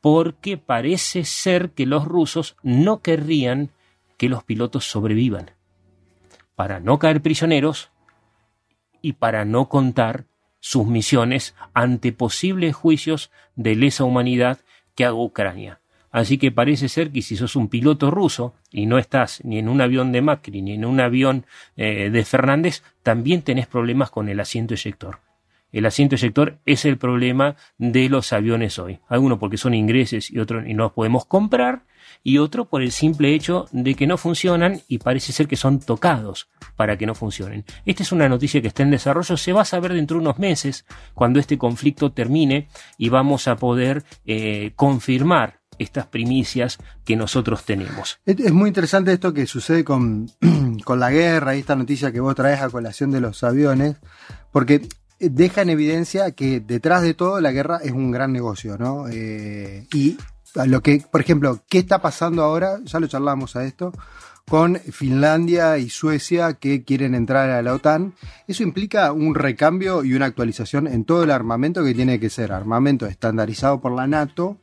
porque 0.00 0.58
parece 0.58 1.24
ser 1.24 1.70
que 1.70 1.86
los 1.86 2.04
rusos 2.04 2.56
no 2.62 3.00
querrían 3.02 3.70
que 4.16 4.28
los 4.28 4.44
pilotos 4.44 4.84
sobrevivan. 4.84 5.50
para 6.54 6.78
no 6.78 7.00
caer 7.00 7.20
prisioneros 7.20 7.90
y 9.02 9.14
para 9.14 9.44
no 9.44 9.68
contar 9.68 10.26
sus 10.60 10.86
misiones 10.86 11.56
ante 11.72 12.12
posibles 12.12 12.76
juicios 12.76 13.32
de 13.56 13.74
lesa 13.74 14.04
humanidad 14.04 14.60
que 14.94 15.04
haga 15.04 15.16
Ucrania. 15.16 15.80
Así 16.14 16.38
que 16.38 16.52
parece 16.52 16.88
ser 16.88 17.10
que 17.10 17.22
si 17.22 17.34
sos 17.34 17.56
un 17.56 17.66
piloto 17.66 18.08
ruso 18.08 18.54
y 18.70 18.86
no 18.86 18.98
estás 18.98 19.40
ni 19.42 19.58
en 19.58 19.68
un 19.68 19.80
avión 19.80 20.12
de 20.12 20.22
Macri 20.22 20.62
ni 20.62 20.74
en 20.74 20.84
un 20.84 21.00
avión 21.00 21.44
eh, 21.76 22.08
de 22.08 22.24
Fernández, 22.24 22.84
también 23.02 23.42
tenés 23.42 23.66
problemas 23.66 24.10
con 24.12 24.28
el 24.28 24.38
asiento 24.38 24.74
eyector. 24.74 25.18
El 25.72 25.86
asiento 25.86 26.14
eyector 26.14 26.58
es 26.66 26.84
el 26.84 26.98
problema 26.98 27.56
de 27.78 28.08
los 28.08 28.32
aviones 28.32 28.78
hoy. 28.78 29.00
Algunos 29.08 29.40
porque 29.40 29.56
son 29.56 29.74
ingreses 29.74 30.30
y 30.30 30.38
otros 30.38 30.64
y 30.68 30.74
no 30.74 30.84
los 30.84 30.92
podemos 30.92 31.26
comprar 31.26 31.82
y 32.22 32.38
otro 32.38 32.66
por 32.66 32.82
el 32.82 32.92
simple 32.92 33.34
hecho 33.34 33.66
de 33.72 33.96
que 33.96 34.06
no 34.06 34.16
funcionan 34.16 34.82
y 34.86 34.98
parece 34.98 35.32
ser 35.32 35.48
que 35.48 35.56
son 35.56 35.80
tocados 35.80 36.48
para 36.76 36.96
que 36.96 37.06
no 37.06 37.16
funcionen. 37.16 37.64
Esta 37.86 38.04
es 38.04 38.12
una 38.12 38.28
noticia 38.28 38.62
que 38.62 38.68
está 38.68 38.84
en 38.84 38.92
desarrollo, 38.92 39.36
se 39.36 39.52
va 39.52 39.62
a 39.62 39.64
saber 39.64 39.92
dentro 39.92 40.16
de 40.16 40.22
unos 40.22 40.38
meses 40.38 40.86
cuando 41.12 41.40
este 41.40 41.58
conflicto 41.58 42.12
termine 42.12 42.68
y 42.98 43.08
vamos 43.08 43.48
a 43.48 43.56
poder 43.56 44.04
eh, 44.26 44.74
confirmar 44.76 45.63
estas 45.78 46.06
primicias 46.06 46.78
que 47.04 47.16
nosotros 47.16 47.64
tenemos. 47.64 48.18
Es, 48.26 48.52
muy 48.52 48.68
interesante 48.68 49.12
esto 49.12 49.32
que 49.32 49.46
sucede 49.46 49.84
con, 49.84 50.30
con 50.84 51.00
la 51.00 51.10
guerra 51.10 51.56
y 51.56 51.60
esta 51.60 51.76
noticia 51.76 52.12
que 52.12 52.20
vos 52.20 52.34
traes 52.34 52.60
a 52.60 52.70
colación 52.70 53.10
de 53.10 53.20
los 53.20 53.42
aviones, 53.44 53.96
porque 54.52 54.86
deja 55.18 55.62
en 55.62 55.70
evidencia 55.70 56.32
que 56.32 56.60
detrás 56.60 57.02
de 57.02 57.14
todo 57.14 57.40
la 57.40 57.52
guerra 57.52 57.78
es 57.82 57.92
un 57.92 58.10
gran 58.10 58.32
negocio, 58.32 58.76
¿no? 58.78 59.06
Eh, 59.08 59.86
y 59.92 60.16
lo 60.66 60.82
que, 60.82 61.04
por 61.10 61.20
ejemplo, 61.20 61.60
¿qué 61.68 61.78
está 61.78 62.00
pasando 62.00 62.42
ahora? 62.42 62.78
Ya 62.84 63.00
lo 63.00 63.06
charlamos 63.06 63.56
a 63.56 63.64
esto 63.64 63.92
con 64.48 64.76
Finlandia 64.76 65.78
y 65.78 65.88
Suecia 65.88 66.54
que 66.54 66.84
quieren 66.84 67.14
entrar 67.14 67.50
a 67.50 67.62
la 67.62 67.74
OTAN. 67.74 68.14
Eso 68.46 68.62
implica 68.62 69.12
un 69.12 69.34
recambio 69.34 70.04
y 70.04 70.14
una 70.14 70.26
actualización 70.26 70.86
en 70.86 71.04
todo 71.04 71.24
el 71.24 71.30
armamento 71.30 71.82
que 71.82 71.94
tiene 71.94 72.20
que 72.20 72.30
ser 72.30 72.52
armamento 72.52 73.06
estandarizado 73.06 73.80
por 73.80 73.92
la 73.92 74.06
NATO, 74.06 74.58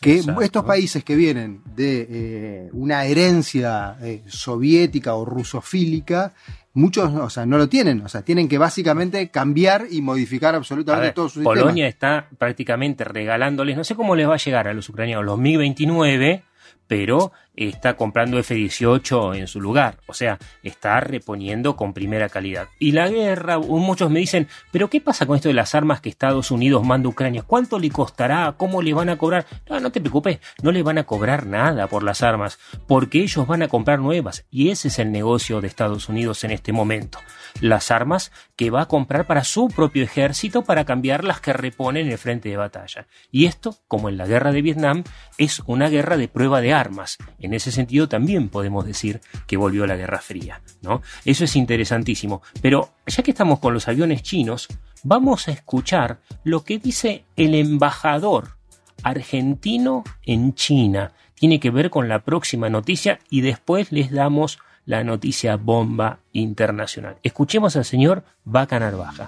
que 0.00 0.22
estos 0.42 0.64
países 0.64 1.04
que 1.04 1.14
vienen 1.14 1.62
de 1.76 2.06
eh, 2.10 2.70
una 2.72 3.04
herencia 3.04 3.96
eh, 4.02 4.22
soviética 4.26 5.14
o 5.14 5.24
rusofílica, 5.24 6.32
muchos, 6.72 7.12
o 7.14 7.28
sea, 7.28 7.44
no 7.44 7.58
lo 7.58 7.68
tienen, 7.68 8.00
o 8.02 8.08
sea, 8.08 8.22
tienen 8.22 8.48
que 8.48 8.56
básicamente 8.56 9.28
cambiar 9.30 9.86
y 9.90 10.00
modificar 10.00 10.54
absolutamente 10.54 11.12
todo 11.12 11.28
su 11.28 11.42
Polonia 11.42 11.86
está 11.86 12.28
prácticamente 12.38 13.04
regalándoles, 13.04 13.76
no 13.76 13.84
sé 13.84 13.94
cómo 13.94 14.16
les 14.16 14.28
va 14.28 14.34
a 14.34 14.38
llegar 14.38 14.68
a 14.68 14.74
los 14.74 14.88
ucranianos, 14.88 15.24
los 15.24 15.38
MiG-29, 15.38 16.42
pero 16.86 17.32
está 17.56 17.96
comprando 17.96 18.38
F-18 18.38 19.36
en 19.36 19.46
su 19.46 19.60
lugar, 19.60 19.98
o 20.06 20.14
sea, 20.14 20.38
está 20.62 21.00
reponiendo 21.00 21.76
con 21.76 21.92
primera 21.92 22.28
calidad. 22.28 22.68
Y 22.78 22.92
la 22.92 23.08
guerra, 23.08 23.58
muchos 23.58 24.10
me 24.10 24.20
dicen, 24.20 24.48
pero 24.70 24.88
¿qué 24.88 25.00
pasa 25.00 25.26
con 25.26 25.36
esto 25.36 25.48
de 25.48 25.54
las 25.54 25.74
armas 25.74 26.00
que 26.00 26.08
Estados 26.08 26.50
Unidos 26.50 26.84
manda 26.84 27.06
a 27.06 27.10
Ucrania? 27.10 27.42
¿Cuánto 27.42 27.78
le 27.78 27.90
costará? 27.90 28.54
¿Cómo 28.56 28.82
le 28.82 28.94
van 28.94 29.08
a 29.08 29.18
cobrar? 29.18 29.46
No, 29.68 29.90
te 29.92 30.00
preocupes, 30.00 30.38
no 30.62 30.72
le 30.72 30.82
van 30.82 30.98
a 30.98 31.04
cobrar 31.04 31.46
nada 31.46 31.86
por 31.86 32.02
las 32.02 32.22
armas, 32.22 32.58
porque 32.86 33.22
ellos 33.22 33.46
van 33.46 33.62
a 33.62 33.68
comprar 33.68 33.98
nuevas, 33.98 34.46
y 34.50 34.70
ese 34.70 34.88
es 34.88 34.98
el 34.98 35.12
negocio 35.12 35.60
de 35.60 35.66
Estados 35.66 36.08
Unidos 36.08 36.44
en 36.44 36.52
este 36.52 36.72
momento. 36.72 37.18
Las 37.60 37.90
armas 37.90 38.32
que 38.56 38.70
va 38.70 38.82
a 38.82 38.88
comprar 38.88 39.26
para 39.26 39.44
su 39.44 39.68
propio 39.68 40.04
ejército 40.04 40.62
para 40.62 40.84
cambiar 40.84 41.24
las 41.24 41.40
que 41.40 41.52
reponen 41.52 42.06
en 42.06 42.12
el 42.12 42.18
frente 42.18 42.48
de 42.48 42.56
batalla. 42.56 43.06
Y 43.30 43.46
esto, 43.46 43.76
como 43.88 44.08
en 44.08 44.16
la 44.16 44.26
guerra 44.26 44.52
de 44.52 44.62
Vietnam, 44.62 45.04
es 45.36 45.62
una 45.66 45.88
guerra 45.88 46.16
de 46.16 46.28
prueba 46.28 46.60
de 46.60 46.72
armas. 46.72 47.18
En 47.40 47.54
ese 47.54 47.72
sentido 47.72 48.08
también 48.08 48.48
podemos 48.48 48.86
decir 48.86 49.20
que 49.46 49.56
volvió 49.56 49.86
la 49.86 49.96
Guerra 49.96 50.18
Fría, 50.18 50.60
¿no? 50.82 51.02
Eso 51.24 51.44
es 51.44 51.56
interesantísimo. 51.56 52.42
Pero 52.60 52.90
ya 53.06 53.22
que 53.22 53.30
estamos 53.32 53.58
con 53.58 53.74
los 53.74 53.88
aviones 53.88 54.22
chinos, 54.22 54.68
vamos 55.02 55.48
a 55.48 55.52
escuchar 55.52 56.20
lo 56.44 56.64
que 56.64 56.78
dice 56.78 57.24
el 57.36 57.54
embajador 57.54 58.56
argentino 59.02 60.04
en 60.24 60.54
China. 60.54 61.12
Tiene 61.34 61.58
que 61.58 61.70
ver 61.70 61.90
con 61.90 62.08
la 62.08 62.22
próxima 62.22 62.68
noticia 62.68 63.18
y 63.30 63.40
después 63.40 63.92
les 63.92 64.10
damos 64.10 64.58
la 64.84 65.04
noticia 65.04 65.56
bomba 65.56 66.20
internacional. 66.32 67.16
Escuchemos 67.22 67.76
al 67.76 67.84
señor 67.84 68.24
Vaca 68.44 68.78
Narvaja. 68.78 69.24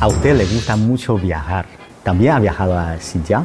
A 0.00 0.08
usted 0.08 0.34
le 0.34 0.46
gusta 0.46 0.76
mucho 0.76 1.18
viajar. 1.18 1.66
¿También 2.02 2.32
ha 2.32 2.40
viajado 2.40 2.78
a 2.78 2.96
Xinjiang? 2.96 3.44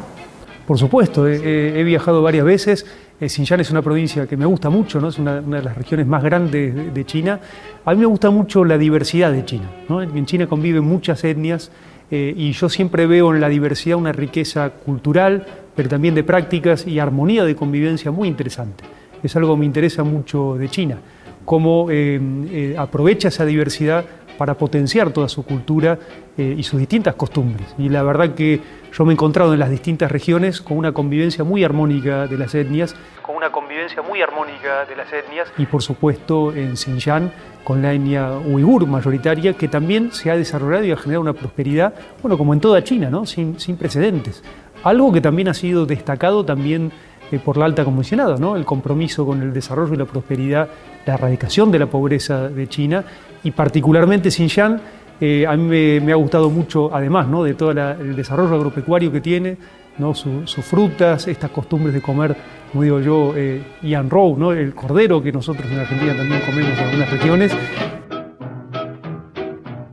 Por 0.66 0.78
supuesto, 0.78 1.28
he, 1.28 1.82
viajado 1.84 2.22
varias 2.22 2.46
veces. 2.46 2.86
Eh, 3.20 3.28
Xinjiang 3.28 3.60
es 3.60 3.70
una 3.70 3.82
provincia 3.82 4.26
que 4.26 4.38
me 4.38 4.46
gusta 4.46 4.70
mucho, 4.70 4.98
¿no? 4.98 5.08
es 5.08 5.18
una, 5.18 5.42
de 5.42 5.62
las 5.62 5.76
regiones 5.76 6.06
más 6.06 6.24
grandes 6.24 6.94
de, 6.94 7.04
China. 7.04 7.38
A 7.84 7.92
mí 7.92 8.00
me 8.00 8.06
gusta 8.06 8.30
mucho 8.30 8.64
la 8.64 8.78
diversidad 8.78 9.32
de 9.32 9.44
China. 9.44 9.70
En 9.90 10.24
China 10.24 10.46
conviven 10.46 10.82
muchas 10.82 11.22
etnias 11.24 11.70
eh, 12.10 12.32
y 12.34 12.52
yo 12.52 12.70
siempre 12.70 13.06
veo 13.06 13.34
en 13.34 13.42
la 13.42 13.50
diversidad 13.50 13.98
una 13.98 14.12
riqueza 14.12 14.70
cultural, 14.70 15.46
pero 15.74 15.90
también 15.90 16.14
de 16.14 16.24
prácticas 16.24 16.86
y 16.86 16.98
armonía 16.98 17.44
de 17.44 17.54
convivencia 17.54 18.10
muy 18.10 18.28
interesante. 18.28 18.82
Es 19.22 19.36
algo 19.36 19.52
que 19.52 19.60
me 19.60 19.66
interesa 19.66 20.04
mucho 20.04 20.54
de 20.54 20.70
China, 20.70 20.96
cómo 21.44 21.88
eh, 21.90 22.74
aprovecha 22.78 23.28
esa 23.28 23.44
diversidad 23.44 24.06
para 24.36 24.54
potenciar 24.54 25.10
toda 25.10 25.28
su 25.28 25.44
cultura 25.44 25.98
eh, 26.36 26.54
y 26.56 26.62
sus 26.62 26.78
distintas 26.78 27.14
costumbres. 27.14 27.74
Y 27.78 27.88
la 27.88 28.02
verdad 28.02 28.34
que 28.34 28.60
yo 28.92 29.04
me 29.04 29.12
he 29.12 29.14
encontrado 29.14 29.52
en 29.52 29.60
las 29.60 29.70
distintas 29.70 30.10
regiones 30.10 30.60
con 30.60 30.76
una 30.76 30.92
convivencia 30.92 31.44
muy 31.44 31.64
armónica 31.64 32.26
de 32.26 32.38
las 32.38 32.54
etnias. 32.54 32.94
Con 33.22 33.36
una 33.36 33.50
convivencia 33.50 34.02
muy 34.02 34.22
armónica 34.22 34.84
de 34.84 34.96
las 34.96 35.12
etnias. 35.12 35.52
Y 35.58 35.66
por 35.66 35.82
supuesto 35.82 36.52
en 36.54 36.76
Xinjiang 36.76 37.30
con 37.64 37.82
la 37.82 37.92
etnia 37.92 38.38
uigur 38.38 38.86
mayoritaria, 38.86 39.54
que 39.54 39.66
también 39.66 40.12
se 40.12 40.30
ha 40.30 40.36
desarrollado 40.36 40.84
y 40.84 40.92
ha 40.92 40.96
generado 40.96 41.22
una 41.22 41.32
prosperidad, 41.32 41.94
bueno, 42.22 42.38
como 42.38 42.54
en 42.54 42.60
toda 42.60 42.84
China, 42.84 43.10
¿no? 43.10 43.26
sin, 43.26 43.58
sin 43.58 43.76
precedentes. 43.76 44.44
Algo 44.84 45.12
que 45.12 45.20
también 45.20 45.48
ha 45.48 45.54
sido 45.54 45.84
destacado 45.84 46.44
también 46.44 46.92
eh, 47.32 47.40
por 47.40 47.56
la 47.56 47.64
alta 47.64 47.84
comisionada, 47.84 48.36
¿no? 48.36 48.54
el 48.54 48.64
compromiso 48.64 49.26
con 49.26 49.42
el 49.42 49.52
desarrollo 49.52 49.94
y 49.94 49.96
la 49.96 50.04
prosperidad, 50.04 50.68
la 51.06 51.14
erradicación 51.14 51.70
de 51.70 51.78
la 51.78 51.86
pobreza 51.86 52.48
de 52.48 52.68
China 52.68 53.04
y 53.42 53.52
particularmente 53.52 54.30
Xinjiang. 54.30 54.80
Eh, 55.18 55.46
a 55.46 55.56
mí 55.56 56.00
me, 56.00 56.12
ha 56.12 56.16
gustado 56.16 56.50
mucho, 56.50 56.94
además 56.94 57.26
¿no? 57.28 57.42
de 57.42 57.54
todo 57.54 57.70
el 57.70 58.14
desarrollo 58.14 58.54
agropecuario 58.54 59.10
que 59.10 59.22
tiene, 59.22 59.56
¿no? 59.96 60.14
sus 60.14 60.62
frutas, 60.62 61.26
estas 61.26 61.50
costumbres 61.50 61.94
de 61.94 62.02
comer, 62.02 62.36
como 62.70 62.82
digo 62.82 63.00
yo, 63.00 63.32
eh, 63.34 63.62
Ian 63.82 64.10
Row, 64.10 64.36
¿no? 64.36 64.52
el 64.52 64.74
cordero 64.74 65.22
que 65.22 65.32
nosotros 65.32 65.70
en 65.72 65.78
Argentina 65.78 66.14
también 66.14 66.42
comemos 66.44 66.78
en 66.78 66.84
algunas 66.84 67.10
regiones. 67.10 67.56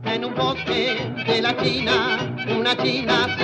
En 0.04 0.24
un 0.26 0.34
bosque 0.34 1.10
de 1.26 1.40
la 1.40 1.56
China, 1.56 2.34
una 2.58 2.76
china 2.76 3.43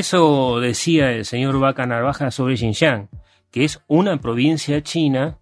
Eso 0.00 0.60
decía 0.60 1.12
el 1.12 1.26
señor 1.26 1.60
Vaca 1.60 1.84
Narvaja 1.84 2.30
sobre 2.30 2.56
Xinjiang, 2.56 3.10
que 3.50 3.66
es 3.66 3.82
una 3.86 4.18
provincia 4.18 4.82
china, 4.82 5.40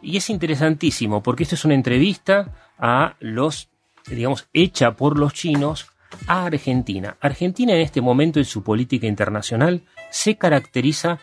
y 0.00 0.16
es 0.16 0.30
interesantísimo 0.30 1.20
porque 1.20 1.42
esto 1.42 1.56
es 1.56 1.64
una 1.64 1.74
entrevista 1.74 2.72
a 2.78 3.16
los, 3.18 3.70
digamos, 4.06 4.48
hecha 4.52 4.94
por 4.94 5.18
los 5.18 5.34
chinos 5.34 5.88
a 6.28 6.44
Argentina. 6.44 7.16
Argentina 7.20 7.74
en 7.74 7.80
este 7.80 8.00
momento 8.00 8.38
en 8.38 8.44
su 8.44 8.62
política 8.62 9.08
internacional 9.08 9.82
se 10.10 10.36
caracteriza 10.38 11.18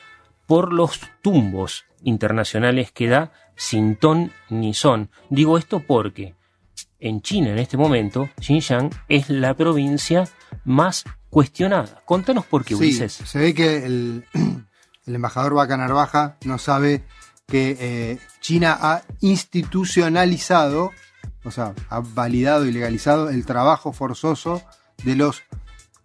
por 0.46 0.74
los 0.74 1.00
tumbos 1.22 1.86
internacionales 2.04 2.92
que 2.92 3.08
da 3.08 3.32
sin 3.56 3.96
ton 3.96 4.34
ni 4.50 4.74
son. 4.74 5.10
Digo 5.30 5.58
esto 5.58 5.80
porque 5.80 6.36
en 7.00 7.22
China 7.22 7.52
en 7.52 7.60
este 7.60 7.78
momento, 7.78 8.30
Xinjiang 8.42 8.90
es 9.08 9.30
la 9.30 9.54
provincia 9.54 10.28
más 10.66 11.06
cuestionada. 11.36 12.02
Contanos 12.06 12.46
por 12.46 12.64
qué, 12.64 12.76
Ulises. 12.76 13.12
se 13.12 13.40
ve 13.40 13.54
que 13.54 13.86
el, 13.86 14.24
embajador 15.06 15.54
Vaca 15.54 15.76
Narvaja 15.76 16.38
no 16.46 16.58
sabe 16.58 17.04
que 17.46 17.76
eh, 17.78 18.20
China 18.40 18.78
ha 18.80 19.02
institucionalizado, 19.20 20.92
o 21.44 21.52
sea, 21.52 21.74
ha 21.90 22.00
validado 22.00 22.66
y 22.66 22.72
legalizado 22.72 23.30
el 23.30 23.46
trabajo 23.46 23.92
forzoso 23.92 24.64
de 25.04 25.18
los 25.18 25.44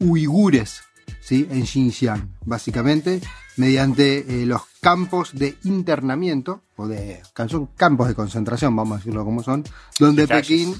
uigures 0.00 0.82
¿sí? 1.20 1.46
en 1.48 1.64
Xinjiang, 1.64 2.34
básicamente 2.44 3.20
mediante 3.56 4.42
eh, 4.42 4.46
los 4.46 4.62
campos 4.80 5.30
de 5.34 5.56
internamiento, 5.62 6.62
o 6.76 6.88
de 6.88 7.22
son 7.46 7.66
campos 7.76 8.08
de 8.08 8.14
concentración, 8.14 8.74
vamos 8.74 8.94
a 8.94 8.98
decirlo 8.98 9.24
como 9.24 9.42
son, 9.42 9.62
donde 9.98 10.26
Pekín 10.26 10.74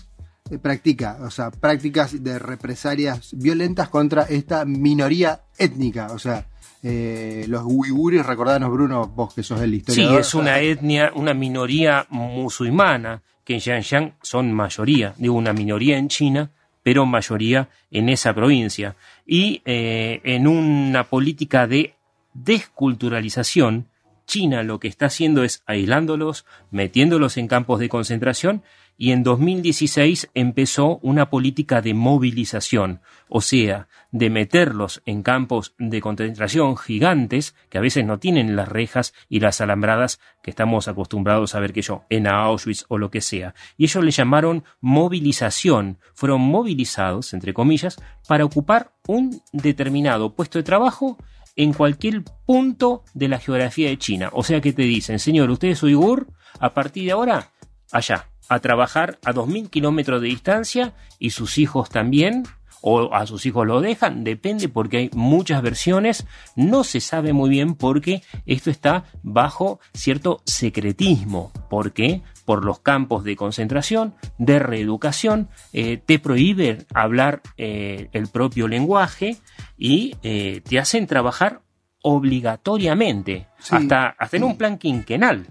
practica, 0.58 1.18
o 1.22 1.30
sea, 1.30 1.50
prácticas 1.50 2.22
de 2.22 2.38
represalias 2.38 3.30
violentas 3.32 3.88
contra 3.88 4.22
esta 4.22 4.64
minoría 4.64 5.42
étnica, 5.58 6.08
o 6.12 6.18
sea, 6.18 6.46
eh, 6.82 7.44
los 7.48 7.62
uigures, 7.64 8.24
recordanos 8.24 8.70
Bruno, 8.70 9.06
vos 9.06 9.34
que 9.34 9.42
sos 9.42 9.60
el 9.60 9.74
historiador. 9.74 10.14
Sí, 10.14 10.20
es 10.20 10.34
una 10.34 10.60
etnia, 10.60 11.12
una 11.14 11.34
minoría 11.34 12.06
musulmana, 12.08 13.22
que 13.44 13.54
en 13.54 13.60
Xinjiang 13.60 14.14
son 14.22 14.52
mayoría, 14.52 15.14
digo 15.18 15.34
una 15.34 15.52
minoría 15.52 15.98
en 15.98 16.08
China, 16.08 16.50
pero 16.82 17.04
mayoría 17.04 17.68
en 17.90 18.08
esa 18.08 18.34
provincia. 18.34 18.96
Y 19.26 19.62
eh, 19.64 20.20
en 20.24 20.46
una 20.46 21.04
política 21.04 21.66
de 21.66 21.94
desculturalización, 22.32 23.88
China 24.26 24.62
lo 24.62 24.80
que 24.80 24.88
está 24.88 25.06
haciendo 25.06 25.42
es 25.42 25.62
aislándolos, 25.66 26.46
metiéndolos 26.70 27.36
en 27.36 27.48
campos 27.48 27.80
de 27.80 27.88
concentración 27.88 28.62
y 29.00 29.12
en 29.12 29.22
2016 29.22 30.28
empezó 30.34 30.98
una 30.98 31.30
política 31.30 31.80
de 31.80 31.94
movilización, 31.94 33.00
o 33.30 33.40
sea, 33.40 33.88
de 34.12 34.28
meterlos 34.28 35.00
en 35.06 35.22
campos 35.22 35.74
de 35.78 36.02
concentración 36.02 36.76
gigantes 36.76 37.54
que 37.70 37.78
a 37.78 37.80
veces 37.80 38.04
no 38.04 38.18
tienen 38.18 38.56
las 38.56 38.68
rejas 38.68 39.14
y 39.30 39.40
las 39.40 39.62
alambradas 39.62 40.20
que 40.42 40.50
estamos 40.50 40.86
acostumbrados 40.86 41.54
a 41.54 41.60
ver 41.60 41.72
que 41.72 41.80
yo, 41.80 42.04
en 42.10 42.26
Auschwitz 42.26 42.84
o 42.88 42.98
lo 42.98 43.10
que 43.10 43.22
sea. 43.22 43.54
Y 43.78 43.84
ellos 43.84 44.04
le 44.04 44.10
llamaron 44.10 44.64
movilización, 44.82 45.96
fueron 46.12 46.42
movilizados, 46.42 47.32
entre 47.32 47.54
comillas, 47.54 47.96
para 48.28 48.44
ocupar 48.44 48.92
un 49.08 49.40
determinado 49.54 50.34
puesto 50.34 50.58
de 50.58 50.64
trabajo 50.64 51.16
en 51.56 51.72
cualquier 51.72 52.22
punto 52.44 53.04
de 53.14 53.28
la 53.28 53.38
geografía 53.38 53.88
de 53.88 53.96
China. 53.96 54.28
O 54.34 54.44
sea 54.44 54.60
que 54.60 54.74
te 54.74 54.82
dicen, 54.82 55.18
señor, 55.18 55.48
usted 55.48 55.68
es 55.68 55.82
uigur, 55.82 56.26
a 56.58 56.74
partir 56.74 57.06
de 57.06 57.12
ahora, 57.12 57.50
allá, 57.92 58.29
a 58.50 58.58
trabajar 58.58 59.18
a 59.24 59.32
2.000 59.32 59.70
kilómetros 59.70 60.20
de 60.20 60.26
distancia 60.26 60.92
y 61.20 61.30
sus 61.30 61.56
hijos 61.56 61.88
también, 61.88 62.42
o 62.82 63.14
a 63.14 63.26
sus 63.26 63.46
hijos 63.46 63.66
lo 63.66 63.80
dejan, 63.80 64.24
depende 64.24 64.68
porque 64.68 64.96
hay 64.96 65.10
muchas 65.14 65.62
versiones, 65.62 66.26
no 66.56 66.82
se 66.82 67.00
sabe 67.00 67.32
muy 67.32 67.48
bien 67.48 67.74
porque 67.74 68.22
esto 68.46 68.70
está 68.70 69.04
bajo 69.22 69.78
cierto 69.94 70.42
secretismo, 70.46 71.52
porque 71.68 72.22
por 72.44 72.64
los 72.64 72.80
campos 72.80 73.22
de 73.22 73.36
concentración, 73.36 74.14
de 74.38 74.58
reeducación, 74.58 75.48
eh, 75.72 75.98
te 75.98 76.18
prohíben 76.18 76.86
hablar 76.92 77.42
eh, 77.56 78.08
el 78.12 78.26
propio 78.26 78.66
lenguaje 78.66 79.36
y 79.78 80.16
eh, 80.24 80.60
te 80.68 80.80
hacen 80.80 81.06
trabajar 81.06 81.62
obligatoriamente, 82.02 83.46
hasta, 83.70 84.08
hasta 84.08 84.36
en 84.36 84.44
un 84.44 84.56
plan 84.56 84.78
quinquenal. 84.78 85.46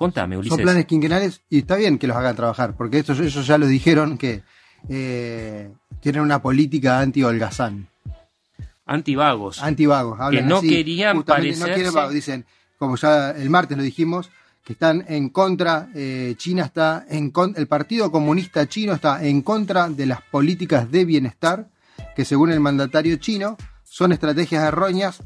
Contame, 0.00 0.38
Ulises. 0.38 0.56
Son 0.56 0.62
planes 0.62 0.86
quinquenales 0.86 1.42
y 1.50 1.58
está 1.58 1.76
bien 1.76 1.98
que 1.98 2.06
los 2.06 2.16
hagan 2.16 2.34
trabajar, 2.34 2.74
porque 2.74 3.00
estos, 3.00 3.20
ellos 3.20 3.46
ya 3.46 3.58
lo 3.58 3.66
dijeron 3.66 4.16
que 4.16 4.42
eh, 4.88 5.70
tienen 6.00 6.22
una 6.22 6.40
política 6.40 7.00
anti-holgazán. 7.00 7.86
Antivagos. 8.86 9.62
Antivagos. 9.62 10.18
Que 10.30 10.40
no 10.40 10.62
querían 10.62 11.22
parecerse... 11.22 11.68
No 11.68 11.74
quieren 11.74 11.92
vagos, 11.92 12.14
dicen, 12.14 12.46
como 12.78 12.96
ya 12.96 13.32
el 13.32 13.50
martes 13.50 13.76
lo 13.76 13.82
dijimos, 13.82 14.30
que 14.64 14.72
están 14.72 15.04
en 15.06 15.28
contra, 15.28 15.90
eh, 15.94 16.34
China 16.38 16.64
está 16.64 17.04
en 17.10 17.30
el 17.56 17.66
Partido 17.66 18.10
Comunista 18.10 18.66
Chino 18.66 18.94
está 18.94 19.22
en 19.22 19.42
contra 19.42 19.90
de 19.90 20.06
las 20.06 20.22
políticas 20.22 20.90
de 20.90 21.04
bienestar 21.04 21.68
que 22.16 22.24
según 22.24 22.50
el 22.50 22.60
mandatario 22.60 23.16
chino 23.16 23.58
son 23.84 24.12
estrategias 24.12 24.64
erróneas 24.64 25.22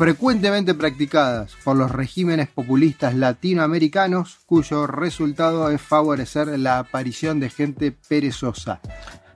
frecuentemente 0.00 0.72
practicadas 0.72 1.54
por 1.62 1.76
los 1.76 1.90
regímenes 1.90 2.48
populistas 2.48 3.14
latinoamericanos 3.14 4.38
cuyo 4.46 4.86
resultado 4.86 5.68
es 5.68 5.82
favorecer 5.82 6.58
la 6.58 6.78
aparición 6.78 7.38
de 7.38 7.50
gente 7.50 7.92
perezosa. 7.92 8.80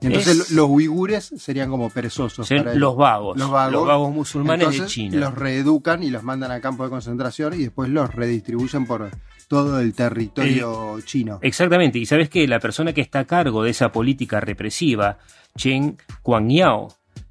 Entonces 0.00 0.52
los 0.52 0.71
uigures 0.71 1.35
serían 1.37 1.68
como 1.68 1.90
perezosos. 1.90 2.50
los, 2.50 2.97
vagos, 2.97 3.37
los 3.37 3.50
vagos. 3.50 4.11
musulmanes 4.11 4.80
de 4.80 4.87
China. 4.87 5.18
Los 5.18 5.35
reeducan 5.35 6.02
y 6.02 6.09
los 6.09 6.23
mandan 6.23 6.50
a 6.50 6.62
campos 6.62 6.87
de 6.87 6.90
concentración 6.92 7.52
y 7.52 7.64
después 7.64 7.90
los 7.90 8.14
redistribuyen 8.14 8.87
por 8.87 9.11
todo 9.49 9.80
el 9.80 9.92
territorio 9.92 10.99
chino. 11.02 11.40
Exactamente. 11.42 11.99
Y 11.99 12.06
sabes 12.06 12.30
que 12.30 12.49
la 12.49 12.59
persona 12.59 12.94
que 12.94 13.02
está 13.02 13.18
a 13.18 13.25
cargo 13.26 13.62
de 13.64 13.68
esa 13.68 13.92
política 13.92 14.40
represiva, 14.40 15.18
Chen 15.59 15.98
Guangyao, 16.22 16.88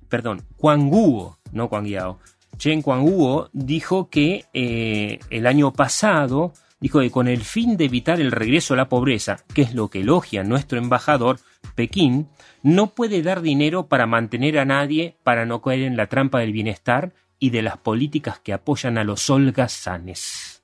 perdón, 0.07 0.43
Guo, 0.59 1.39
no 1.51 1.67
Guangyao, 1.67 2.19
Chen 2.57 2.81
Guanguo 2.81 3.49
dijo 3.53 4.09
que 4.09 4.45
eh, 4.53 5.19
el 5.29 5.47
año 5.47 5.73
pasado 5.73 6.53
dijo 6.79 6.99
que 6.99 7.11
con 7.11 7.27
el 7.27 7.43
fin 7.43 7.77
de 7.77 7.85
evitar 7.85 8.19
el 8.19 8.31
regreso 8.31 8.73
a 8.73 8.77
la 8.77 8.89
pobreza, 8.89 9.37
que 9.53 9.61
es 9.61 9.73
lo 9.73 9.89
que 9.89 10.01
elogia 10.01 10.43
nuestro 10.43 10.77
embajador, 10.77 11.39
Pekín, 11.75 12.27
no 12.61 12.87
puede 12.87 13.21
dar 13.21 13.41
dinero 13.41 13.87
para 13.87 14.05
mantener 14.05 14.59
a 14.59 14.65
nadie 14.65 15.17
para 15.23 15.45
no 15.45 15.61
caer 15.61 15.83
en 15.83 15.97
la 15.97 16.07
trampa 16.07 16.39
del 16.39 16.51
bienestar 16.51 17.13
y 17.39 17.49
de 17.49 17.61
las 17.61 17.77
políticas 17.77 18.39
que 18.39 18.53
apoyan 18.53 18.97
a 18.97 19.03
los 19.03 19.29
holgazanes. 19.29 20.61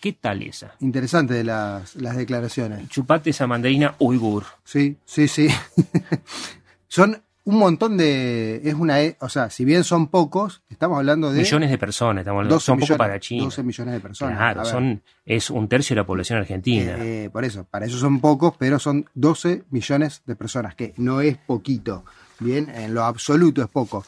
¿Qué 0.00 0.12
tal 0.12 0.42
esa? 0.42 0.74
Interesante 0.80 1.42
las, 1.44 1.96
las 1.96 2.16
declaraciones. 2.16 2.88
Chupate 2.88 3.30
esa 3.30 3.46
mandarina 3.46 3.94
uigur. 3.98 4.44
Sí, 4.62 4.98
sí, 5.04 5.28
sí. 5.28 5.48
Son 6.88 7.22
un 7.44 7.58
montón 7.58 7.96
de. 7.96 8.60
Es 8.64 8.74
una. 8.74 9.02
E, 9.02 9.16
o 9.20 9.28
sea, 9.28 9.50
si 9.50 9.64
bien 9.64 9.84
son 9.84 10.08
pocos, 10.08 10.62
estamos 10.68 10.98
hablando 10.98 11.30
de. 11.30 11.40
Millones 11.40 11.70
de 11.70 11.78
personas, 11.78 12.22
estamos 12.22 12.38
hablando. 12.40 12.60
Son 12.60 12.78
poco 12.78 12.96
para 12.96 13.20
China. 13.20 13.44
12 13.44 13.62
millones 13.62 13.94
de 13.94 14.00
personas. 14.00 14.36
Claro, 14.36 14.64
son, 14.64 15.02
es 15.24 15.50
un 15.50 15.68
tercio 15.68 15.94
de 15.94 16.00
la 16.00 16.06
población 16.06 16.38
argentina. 16.38 16.96
Eh, 16.98 17.28
por 17.32 17.44
eso, 17.44 17.64
para 17.64 17.86
eso 17.86 17.98
son 17.98 18.20
pocos, 18.20 18.54
pero 18.58 18.78
son 18.78 19.08
12 19.14 19.64
millones 19.70 20.22
de 20.26 20.36
personas, 20.36 20.74
que 20.74 20.94
no 20.96 21.20
es 21.20 21.36
poquito. 21.36 22.04
Bien, 22.40 22.68
en 22.70 22.94
lo 22.94 23.04
absoluto 23.04 23.62
es 23.62 23.68
poco. 23.68 24.04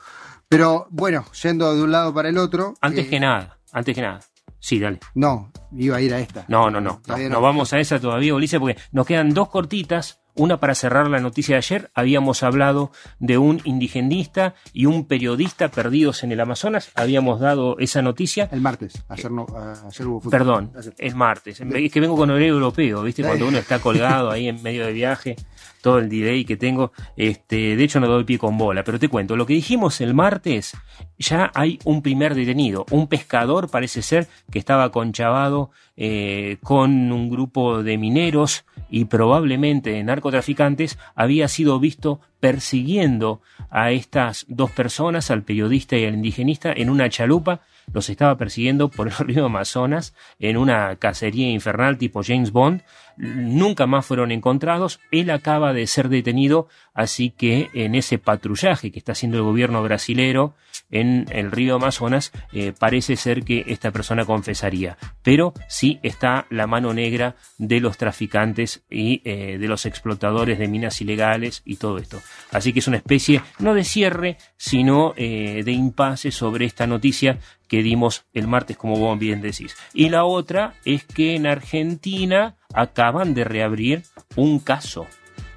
Pero 0.49 0.87
bueno, 0.91 1.25
yendo 1.43 1.75
de 1.75 1.83
un 1.83 1.93
lado 1.93 2.15
para 2.15 2.29
el 2.29 2.39
otro. 2.39 2.75
Antes 2.81 3.07
eh, 3.07 3.11
que 3.11 3.21
nada, 3.21 3.59
antes 3.73 3.95
que 3.95 4.03
nada. 4.03 4.21
Sí, 4.59 4.81
dale. 4.81 4.99
No, 5.15 5.53
iba 5.77 5.97
a 5.97 6.01
ir 6.01 6.15
a 6.15 6.21
esta. 6.21 6.45
No, 6.49 6.71
no, 6.71 6.81
no. 6.81 7.03
No, 7.07 7.19
no 7.29 7.41
vamos 7.41 7.73
a 7.73 7.79
esa 7.79 8.01
todavía, 8.01 8.35
Ulises, 8.35 8.59
porque 8.59 8.81
nos 8.93 9.07
quedan 9.07 9.31
dos 9.31 9.49
cortitas 9.49 10.21
una 10.37 10.61
para 10.61 10.75
cerrar 10.75 11.09
la 11.09 11.21
noticia 11.21 11.55
de 11.55 11.59
ayer, 11.59 11.91
habíamos 11.95 12.43
hablado 12.43 12.93
de 13.19 13.39
un 13.39 13.61
indigenista 13.65 14.55
y 14.73 14.87
un 14.87 15.07
periodista 15.07 15.69
perdidos 15.69 16.23
en 16.23 16.33
el 16.33 16.41
Amazonas, 16.41 16.91
habíamos 16.95 17.41
dado 17.41 17.79
esa 17.79 18.03
noticia. 18.03 18.49
El 18.53 18.61
martes, 18.61 19.03
ayer, 19.09 19.31
no, 19.31 19.47
ayer 19.87 20.07
hubo 20.07 20.31
Perdón, 20.31 20.73
el 20.99 21.15
martes, 21.15 21.61
es 21.61 21.93
que 21.93 22.01
vengo 22.01 22.17
con 22.17 22.31
horario 22.31 22.55
europeo, 22.55 23.03
¿viste? 23.03 23.23
Cuando 23.23 23.49
uno 23.49 23.59
está 23.59 23.81
colgado 23.81 24.31
ahí 24.31 24.49
en 24.49 24.63
medio 24.63 24.87
de 24.87 24.93
viaje, 24.93 25.37
todo 25.81 25.99
el 25.99 26.09
delay 26.09 26.45
que 26.45 26.57
tengo, 26.57 26.93
este, 27.17 27.77
de 27.77 27.85
hecho 27.85 28.01
no 28.01 28.09
doy 28.09 28.25
pie 28.25 28.39
con 28.39 28.59
bola, 28.59 28.85
pero 28.85 28.99
te 28.99 29.09
cuento, 29.09 29.37
lo 29.37 29.47
que 29.47 29.55
dijimos 29.55 30.01
el 30.01 30.15
martes, 30.15 30.77
ya 31.19 31.51
hay 31.55 31.79
un 31.85 32.03
primer 32.03 32.35
detenido, 32.35 32.85
un 32.91 33.07
pescador 33.07 33.71
parece 33.71 34.03
ser 34.03 34.27
que 34.51 34.59
estaba 34.59 34.91
conchavado 34.91 35.71
eh, 35.97 36.59
con 36.63 37.13
un 37.13 37.31
grupo 37.31 37.83
de 37.83 37.99
mineros 37.99 38.65
y 38.89 39.07
probablemente 39.07 39.91
de 39.91 40.05
narcotraficantes, 40.05 40.99
había 41.15 41.49
sido 41.49 41.79
visto 41.81 42.21
persiguiendo 42.41 43.41
a 43.71 43.91
estas 43.91 44.45
dos 44.49 44.71
personas, 44.71 45.31
al 45.31 45.43
periodista 45.43 45.97
y 45.97 46.05
al 46.05 46.15
indigenista, 46.15 46.73
en 46.73 46.91
una 46.91 47.09
chalupa. 47.09 47.61
Los 47.93 48.11
estaba 48.11 48.37
persiguiendo 48.37 48.89
por 48.91 49.09
el 49.09 49.15
río 49.15 49.47
Amazonas 49.47 50.15
en 50.39 50.57
una 50.57 50.97
cacería 50.97 51.51
infernal 51.51 51.99
tipo 51.99 52.23
James 52.25 52.53
Bond 52.53 52.83
nunca 53.17 53.87
más 53.87 54.07
fueron 54.07 54.33
encontrados. 54.33 55.01
Él 55.11 55.31
acaba 55.31 55.73
de 55.73 55.87
ser 55.87 56.09
detenido, 56.09 56.69
así 56.95 57.31
que 57.31 57.71
en 57.75 57.95
ese 57.95 58.19
patrullaje 58.19 58.91
que 58.91 58.99
está 58.99 59.13
haciendo 59.13 59.39
el 59.39 59.45
gobierno 59.45 59.83
brasilero 59.83 60.55
en 60.91 61.27
el 61.31 61.51
río 61.51 61.77
Amazonas, 61.77 62.33
eh, 62.53 62.73
parece 62.79 63.17
ser 63.17 63.43
que 63.45 63.65
esta 63.69 63.91
persona 63.91 64.25
confesaría. 64.25 64.97
Pero 65.23 65.53
sí 65.69 65.99
está 66.03 66.47
la 66.51 66.67
mano 66.67 66.93
negra 66.93 67.37
de 67.59 67.81
los 67.81 67.97
traficantes 67.97 68.85
y 68.91 69.23
eh, 69.25 69.59
de 69.59 69.69
los 69.69 69.87
explotadores 69.87 70.59
de 70.59 70.69
minas 70.69 71.01
ilegales 71.01 71.63
y 71.65 71.77
todo 71.77 71.99
esto. 71.99 72.21
Así 72.53 72.73
que 72.73 72.81
es 72.81 72.89
una 72.89 72.99
especie 72.99 73.43
no 73.59 73.75
de 73.75 73.85
cierre, 73.85 74.37
sino 74.57 75.13
eh, 75.17 75.63
de 75.65 75.73
impasse 75.73 76.31
sobre 76.31 76.67
esta 76.67 76.87
noticia 76.87 77.39
que 77.69 77.83
dimos 77.83 78.25
el 78.33 78.47
martes, 78.47 78.77
como 78.77 78.97
vos 78.97 79.19
bien 79.19 79.41
decís. 79.41 79.77
Y 79.93 80.09
la 80.09 80.25
otra 80.25 80.75
es 80.85 81.05
que 81.05 81.35
en 81.35 81.47
Argentina 81.47 82.57
acaban 82.73 83.35
de 83.35 83.45
reabrir 83.45 84.03
un 84.35 84.59
caso, 84.59 85.07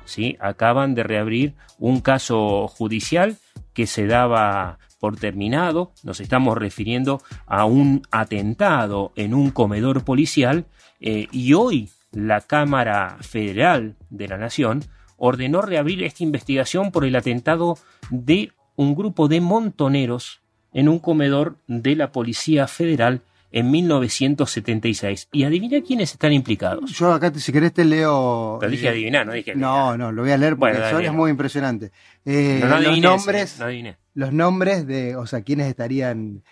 ¿sí? 0.06 0.38
Acaban 0.40 0.96
de 0.96 1.04
reabrir 1.04 1.56
un 1.78 2.02
caso 2.02 2.68
judicial 2.68 3.38
que 3.74 3.88
se 3.88 4.08
daba 4.08 4.80
por 5.00 5.16
terminado, 5.16 5.94
nos 6.04 6.20
estamos 6.20 6.58
refiriendo 6.58 7.22
a 7.46 7.66
un 7.66 8.02
atentado 8.12 9.14
en 9.16 9.34
un 9.34 9.50
comedor 9.52 10.04
policial 10.04 10.66
eh, 11.00 11.28
y 11.32 11.54
hoy 11.54 11.90
la 12.12 12.42
Cámara 12.42 13.18
Federal 13.22 13.96
de 14.10 14.28
la 14.28 14.38
Nación 14.38 14.84
ordenó 15.18 15.62
reabrir 15.62 16.04
esta 16.04 16.24
investigación 16.24 16.92
por 16.92 17.06
el 17.06 17.16
atentado 17.16 17.78
de 18.10 18.52
un 18.76 18.96
grupo 18.96 19.28
de 19.28 19.42
montoneros 19.42 20.42
en 20.74 20.90
un 20.90 21.00
comedor 21.00 21.58
de 21.68 21.96
la 21.96 22.12
Policía 22.12 22.68
Federal 22.68 23.22
en 23.52 23.72
1976. 23.72 25.30
Y 25.32 25.44
adivina 25.44 25.82
quiénes 25.82 26.12
están 26.12 26.34
implicados. 26.34 26.92
Yo 26.92 27.12
acá, 27.14 27.32
si 27.34 27.52
querés, 27.52 27.74
te 27.74 27.86
leo. 27.86 28.58
Pero 28.60 28.72
dije 28.72 28.86
eh, 28.86 28.90
adivinar, 28.90 29.26
no 29.26 29.34
dije. 29.34 29.56
No, 29.56 29.98
no, 29.98 30.12
lo 30.12 30.22
voy 30.22 30.32
a 30.32 30.38
leer 30.38 30.56
porque 30.58 30.78
Bueno, 30.78 31.00
es 31.00 31.14
muy 31.14 31.32
impresionante. 31.32 31.92
Eh, 32.26 32.60
No, 32.62 32.68
no 32.70 32.76
los 32.78 32.86
adiviné 32.88 32.98
ese, 33.00 33.08
nombres, 33.08 33.60
no 33.60 33.66
adiviné. 33.66 33.98
los 34.14 34.34
nombres 34.34 34.86
de, 34.88 35.16
o 35.16 35.26
sea, 35.26 35.42
quiénes 35.42 35.68
estarían. 35.68 36.44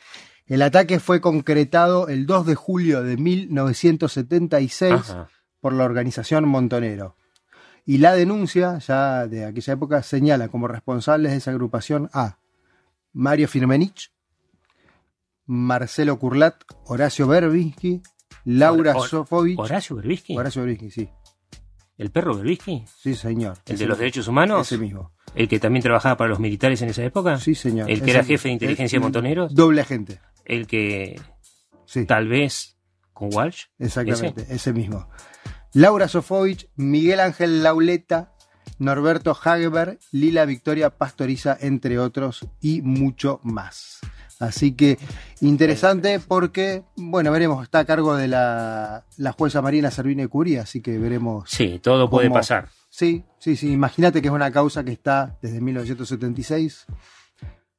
El 0.48 0.62
ataque 0.62 1.00
fue 1.00 1.20
concretado 1.20 2.08
el 2.08 2.26
2 2.26 2.46
de 2.46 2.56
julio 2.56 3.04
de 3.04 3.18
1976 3.18 4.94
Ajá. 4.94 5.30
por 5.60 5.74
la 5.74 5.84
organización 5.84 6.48
Montonero. 6.48 7.16
Y 7.86 8.00
la 8.00 8.14
denuncia, 8.16 8.78
ya 8.80 9.28
de 9.28 9.46
aquella 9.46 9.74
época, 9.74 10.04
señala 10.04 10.48
como 10.50 10.68
responsables 10.68 11.32
de 11.32 11.38
esa 11.38 11.52
agrupación 11.52 12.10
a 12.14 12.38
Mario 13.14 13.48
Firmenich, 13.48 14.12
Marcelo 15.48 16.20
Curlat, 16.20 16.56
Horacio 16.86 17.28
Berbisky, 17.28 18.02
Laura 18.46 18.94
Hor- 18.96 19.08
Sofovich. 19.10 19.58
¿Horacio 19.58 19.96
Berbisky? 19.96 20.38
Horacio 20.38 20.62
Berbisky, 20.64 20.92
sí. 20.92 21.10
¿El 21.98 22.12
perro 22.12 22.36
Berbisky? 22.36 22.86
Sí, 23.02 23.16
señor. 23.16 23.58
¿El 23.66 23.78
de 23.78 23.88
los 23.88 23.98
derechos 23.98 24.28
humanos? 24.28 24.68
Ese 24.68 24.78
mismo. 24.78 25.14
¿El 25.34 25.48
que 25.48 25.60
también 25.60 25.82
trabajaba 25.82 26.16
para 26.16 26.30
los 26.30 26.40
militares 26.40 26.82
en 26.84 26.90
esa 26.90 27.04
época? 27.04 27.40
Sí, 27.40 27.56
señor. 27.56 27.90
¿El 27.90 28.02
que 28.04 28.12
era 28.12 28.24
jefe 28.24 28.50
de 28.50 28.54
inteligencia 28.54 28.98
de 29.00 29.04
montoneros? 29.04 29.56
Doble 29.56 29.82
agente. 29.82 30.20
¿El 30.46 30.68
que 30.68 31.20
Sí. 31.86 32.06
tal 32.06 32.28
vez 32.28 32.78
con 33.14 33.34
Walsh? 33.34 33.64
Exactamente, 33.80 34.46
ese, 34.50 34.74
mismo. 34.74 35.10
Laura 35.74 36.08
Sofovich, 36.08 36.70
Miguel 36.76 37.20
Ángel 37.20 37.64
Lauleta, 37.64 38.34
Norberto 38.80 39.32
Hageberg, 39.32 39.98
Lila 40.12 40.46
Victoria 40.46 40.92
Pastoriza, 40.92 41.58
entre 41.60 41.98
otros, 42.00 42.48
y 42.62 42.82
mucho 42.84 43.40
más. 43.44 44.00
Así 44.40 44.74
que 44.74 45.00
interesante 45.42 46.20
porque, 46.20 46.84
bueno, 46.96 47.32
veremos, 47.32 47.64
está 47.64 47.80
a 47.80 47.86
cargo 47.86 48.16
de 48.16 48.28
la, 48.28 49.04
la 49.18 49.32
jueza 49.32 49.62
Marina 49.62 49.90
Servine 49.90 50.28
Curia, 50.28 50.62
así 50.62 50.82
que 50.82 50.98
veremos. 51.00 51.50
Sí, 51.50 51.80
todo 51.82 52.10
puede 52.10 52.28
cómo- 52.28 52.40
pasar. 52.40 52.70
Sí, 52.90 53.24
sí, 53.40 53.56
sí. 53.56 53.72
Imagínate 53.72 54.22
que 54.22 54.28
es 54.28 54.34
una 54.34 54.52
causa 54.52 54.84
que 54.84 54.92
está 54.92 55.38
desde 55.42 55.60
1976 55.62 56.86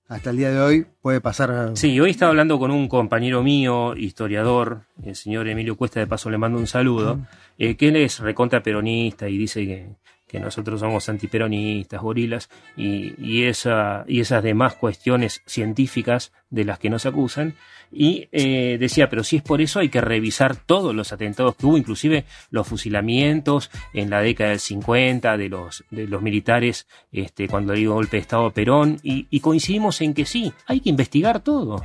hasta 0.09 0.31
el 0.31 0.37
día 0.37 0.51
de 0.51 0.61
hoy. 0.61 0.87
Puede 1.03 1.21
pasar. 1.21 1.73
Sí, 1.75 1.99
hoy 2.01 2.11
estaba 2.11 2.31
hablando 2.31 2.59
con 2.59 2.71
un 2.71 2.89
compañero 2.89 3.43
mío, 3.43 3.95
historiador, 3.97 4.83
el 5.03 5.15
señor 5.17 5.49
Emilio 5.49 5.77
Cuesta, 5.77 6.01
de 6.01 6.07
paso 6.07 6.31
le 6.31 6.39
mando 6.39 6.59
un 6.59 6.67
saludo, 6.67 7.21
eh, 7.59 7.77
que 7.77 7.89
él 7.89 7.97
es 7.97 8.19
recontra 8.21 8.63
peronista 8.63 9.29
y 9.29 9.37
dice 9.39 9.65
que, 9.67 9.89
que 10.29 10.39
nosotros 10.39 10.81
somos 10.81 11.09
antiperonistas, 11.09 12.01
gorilas, 12.01 12.51
y, 12.77 13.15
y, 13.19 13.45
esa, 13.45 14.05
y 14.07 14.21
esas 14.21 14.43
demás 14.43 14.75
cuestiones 14.75 15.43
científicas 15.47 16.33
de 16.51 16.65
las 16.65 16.79
que 16.79 16.91
nos 16.91 17.07
acusan. 17.07 17.55
Y 17.91 18.29
eh, 18.33 18.77
decía, 18.79 19.09
pero 19.09 19.25
si 19.25 19.37
es 19.37 19.43
por 19.43 19.63
eso 19.63 19.81
hay 19.81 19.89
que 19.89 20.03
revisar 20.03 20.57
todos 20.57 20.95
los 20.95 21.13
atentados 21.13 21.57
que 21.57 21.65
hubo, 21.65 21.79
inclusive 21.79 22.27
los 22.51 22.69
fusilamientos 22.69 23.71
en 23.95 24.11
la 24.11 24.21
década 24.21 24.51
del 24.51 24.61
50 24.61 25.39
de 25.39 25.49
los, 25.49 25.85
de 25.91 26.07
los 26.07 26.21
militares 26.21 26.87
este, 27.11 27.49
cuando 27.49 27.73
dio 27.73 27.95
golpe 27.95 28.19
de 28.19 28.21
Estado 28.21 28.51
Perón, 28.51 28.99
y, 29.03 29.27
y 29.31 29.41
coincidimos 29.41 30.03
en 30.03 30.13
que 30.13 30.27
sí, 30.27 30.53
hay 30.67 30.81
que 30.81 30.91
investigar 30.91 31.41
todo. 31.41 31.83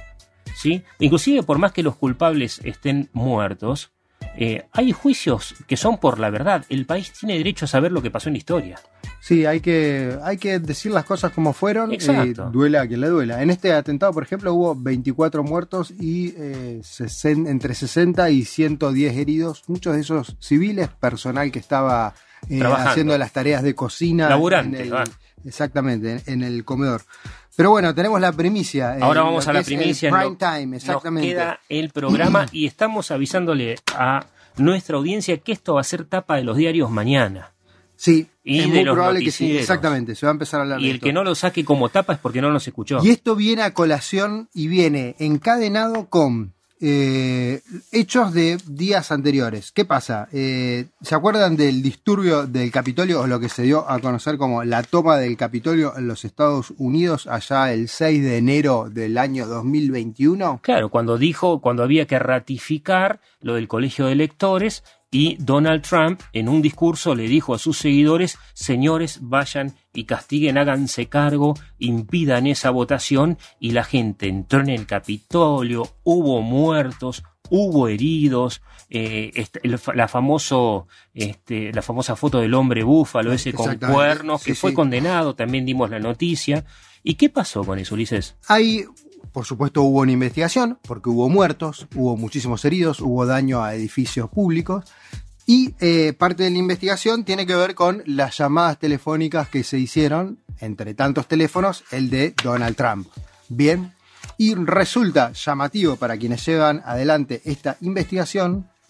¿sí? 0.55 0.83
Inclusive 0.99 1.43
por 1.43 1.57
más 1.57 1.71
que 1.71 1.83
los 1.83 1.95
culpables 1.95 2.59
estén 2.63 3.09
muertos, 3.13 3.92
eh, 4.35 4.65
hay 4.71 4.91
juicios 4.91 5.53
que 5.67 5.77
son 5.77 5.97
por 5.99 6.19
la 6.19 6.29
verdad. 6.29 6.65
El 6.69 6.85
país 6.85 7.11
tiene 7.13 7.37
derecho 7.37 7.65
a 7.65 7.67
saber 7.67 7.91
lo 7.91 8.01
que 8.01 8.11
pasó 8.11 8.29
en 8.29 8.33
la 8.33 8.37
historia. 8.39 8.79
Sí, 9.19 9.45
hay 9.45 9.61
que, 9.61 10.17
hay 10.23 10.37
que 10.37 10.59
decir 10.59 10.91
las 10.91 11.05
cosas 11.05 11.31
como 11.31 11.53
fueron, 11.53 11.93
eh, 11.95 11.99
duela 12.51 12.81
a 12.81 12.87
quien 12.87 12.99
le 12.99 13.07
duela. 13.07 13.41
En 13.41 13.49
este 13.51 13.71
atentado, 13.71 14.11
por 14.11 14.23
ejemplo, 14.23 14.53
hubo 14.53 14.75
24 14.75 15.43
muertos 15.43 15.91
y 15.97 16.33
eh, 16.37 16.81
sesen- 16.83 17.47
entre 17.47 17.73
60 17.73 18.29
y 18.31 18.43
110 18.43 19.15
heridos, 19.15 19.63
muchos 19.67 19.95
de 19.95 20.01
esos 20.01 20.35
civiles, 20.39 20.89
personal 20.89 21.51
que 21.51 21.59
estaba 21.59 22.13
eh, 22.49 22.59
haciendo 22.89 23.17
las 23.17 23.31
tareas 23.31 23.63
de 23.63 23.73
cocina. 23.75 24.27
Laburantes, 24.27 24.81
en 24.81 24.85
el- 24.87 24.93
va. 24.93 25.03
Exactamente, 25.45 26.21
en, 26.25 26.33
en 26.33 26.43
el 26.43 26.63
comedor. 26.65 27.01
Pero 27.55 27.69
bueno, 27.69 27.93
tenemos 27.93 28.19
la 28.19 28.31
primicia. 28.31 28.97
Ahora 29.01 29.21
vamos 29.21 29.47
a 29.47 29.53
la 29.53 29.59
es 29.59 29.67
el 29.67 29.77
primicia. 29.77 30.09
Prime 30.09 30.35
time, 30.37 30.77
exactamente. 30.77 31.27
Nos 31.27 31.35
queda 31.35 31.59
el 31.69 31.89
programa 31.91 32.47
y 32.51 32.65
estamos 32.65 33.11
avisándole 33.11 33.75
a 33.95 34.25
nuestra 34.57 34.97
audiencia 34.97 35.37
que 35.37 35.51
esto 35.51 35.75
va 35.75 35.81
a 35.81 35.83
ser 35.83 36.05
tapa 36.05 36.35
de 36.37 36.43
los 36.43 36.57
diarios 36.57 36.89
mañana. 36.89 37.51
Sí, 37.95 38.27
Y 38.43 38.59
es 38.59 38.67
muy 38.67 38.83
probable 38.83 39.21
que 39.23 39.31
sí, 39.31 39.55
exactamente, 39.55 40.15
se 40.15 40.25
va 40.25 40.31
a 40.31 40.33
empezar 40.33 40.59
a 40.59 40.63
hablar 40.63 40.79
Y 40.81 40.85
de 40.85 40.89
el 40.89 40.95
esto. 40.95 41.05
que 41.05 41.13
no 41.13 41.23
lo 41.23 41.35
saque 41.35 41.63
como 41.63 41.89
tapa 41.89 42.13
es 42.13 42.19
porque 42.19 42.41
no 42.41 42.51
nos 42.51 42.67
escuchó. 42.67 42.99
Y 43.03 43.11
esto 43.11 43.35
viene 43.35 43.61
a 43.61 43.73
colación 43.73 44.49
y 44.53 44.67
viene 44.67 45.15
encadenado 45.19 46.07
con 46.09 46.53
eh, 46.85 47.61
hechos 47.93 48.33
de 48.33 48.57
días 48.67 49.13
anteriores. 49.13 49.71
¿Qué 49.71 49.85
pasa? 49.85 50.27
Eh, 50.33 50.87
¿Se 51.01 51.15
acuerdan 51.15 51.55
del 51.55 51.81
disturbio 51.81 52.45
del 52.45 52.71
Capitolio 52.71 53.21
o 53.21 53.27
lo 53.27 53.39
que 53.39 53.47
se 53.47 53.63
dio 53.63 53.89
a 53.89 53.99
conocer 53.99 54.37
como 54.37 54.65
la 54.65 54.83
toma 54.83 55.15
del 55.15 55.37
Capitolio 55.37 55.93
en 55.95 56.09
los 56.09 56.25
Estados 56.25 56.73
Unidos 56.77 57.25
allá 57.27 57.71
el 57.71 57.87
6 57.87 58.21
de 58.21 58.37
enero 58.37 58.89
del 58.91 59.17
año 59.17 59.47
2021? 59.47 60.59
Claro, 60.61 60.89
cuando 60.89 61.17
dijo, 61.17 61.61
cuando 61.61 61.83
había 61.83 62.05
que 62.05 62.19
ratificar 62.19 63.21
lo 63.39 63.53
del 63.55 63.69
colegio 63.69 64.07
de 64.07 64.11
electores 64.11 64.83
y 65.13 65.37
Donald 65.39 65.83
Trump 65.83 66.21
en 66.33 66.49
un 66.49 66.61
discurso 66.61 67.13
le 67.13 67.27
dijo 67.27 67.53
a 67.53 67.59
sus 67.59 67.77
seguidores, 67.77 68.39
señores, 68.53 69.19
vayan 69.21 69.75
y 69.93 70.05
castiguen, 70.05 70.57
háganse 70.57 71.07
cargo, 71.07 71.53
impidan 71.77 72.47
esa 72.47 72.71
votación 72.71 73.37
y 73.59 73.71
la 73.71 73.83
gente 73.83 74.27
entró 74.27 74.61
en 74.61 74.69
el 74.69 74.87
Capitolio, 74.87 75.87
hubo 76.03 76.41
muertos, 76.41 77.23
hubo 77.51 77.87
heridos, 77.87 78.63
eh, 78.89 79.29
este, 79.35 79.59
el 79.63 79.79
la, 79.93 80.07
famoso, 80.07 80.87
este, 81.13 81.71
la 81.71 81.83
famosa 81.83 82.15
foto 82.15 82.39
del 82.39 82.55
hombre 82.55 82.81
búfalo, 82.81 83.33
ese 83.33 83.53
con 83.53 83.77
cuernos, 83.77 84.43
que 84.43 84.55
sí, 84.55 84.59
fue 84.59 84.71
sí. 84.71 84.75
condenado, 84.75 85.35
también 85.35 85.63
dimos 85.63 85.91
la 85.91 85.99
noticia. 85.99 86.65
¿Y 87.03 87.15
qué 87.15 87.29
pasó 87.29 87.63
con 87.63 87.77
eso, 87.77 87.93
Ulises? 87.93 88.35
Hay, 88.47 88.85
por 89.33 89.45
supuesto, 89.45 89.81
hubo 89.81 90.01
una 90.01 90.11
investigación, 90.11 90.77
porque 90.83 91.09
hubo 91.09 91.27
muertos, 91.27 91.87
hubo 91.95 92.15
muchísimos 92.15 92.63
heridos, 92.65 93.01
hubo 93.01 93.25
daño 93.25 93.63
a 93.63 93.73
edificios 93.75 94.29
públicos. 94.29 94.85
Y 95.45 95.73
eh, 95.81 96.13
parte 96.13 96.43
de 96.43 96.51
la 96.51 96.57
investigación 96.57 97.25
tiene 97.25 97.45
que 97.45 97.55
ver 97.55 97.75
con 97.75 98.01
las 98.05 98.37
llamadas 98.37 98.79
telefónicas 98.79 99.49
que 99.49 99.63
se 99.63 99.77
hicieron, 99.77 100.37
entre 100.59 100.93
tantos 100.93 101.27
teléfonos, 101.27 101.83
el 101.91 102.09
de 102.09 102.33
Donald 102.43 102.77
Trump. 102.77 103.07
Bien, 103.49 103.91
y 104.37 104.55
resulta 104.55 105.31
llamativo 105.33 105.95
para 105.97 106.15
quienes 106.17 106.45
llevan 106.45 106.81
adelante 106.85 107.41
esta 107.43 107.75
investigación 107.81 108.69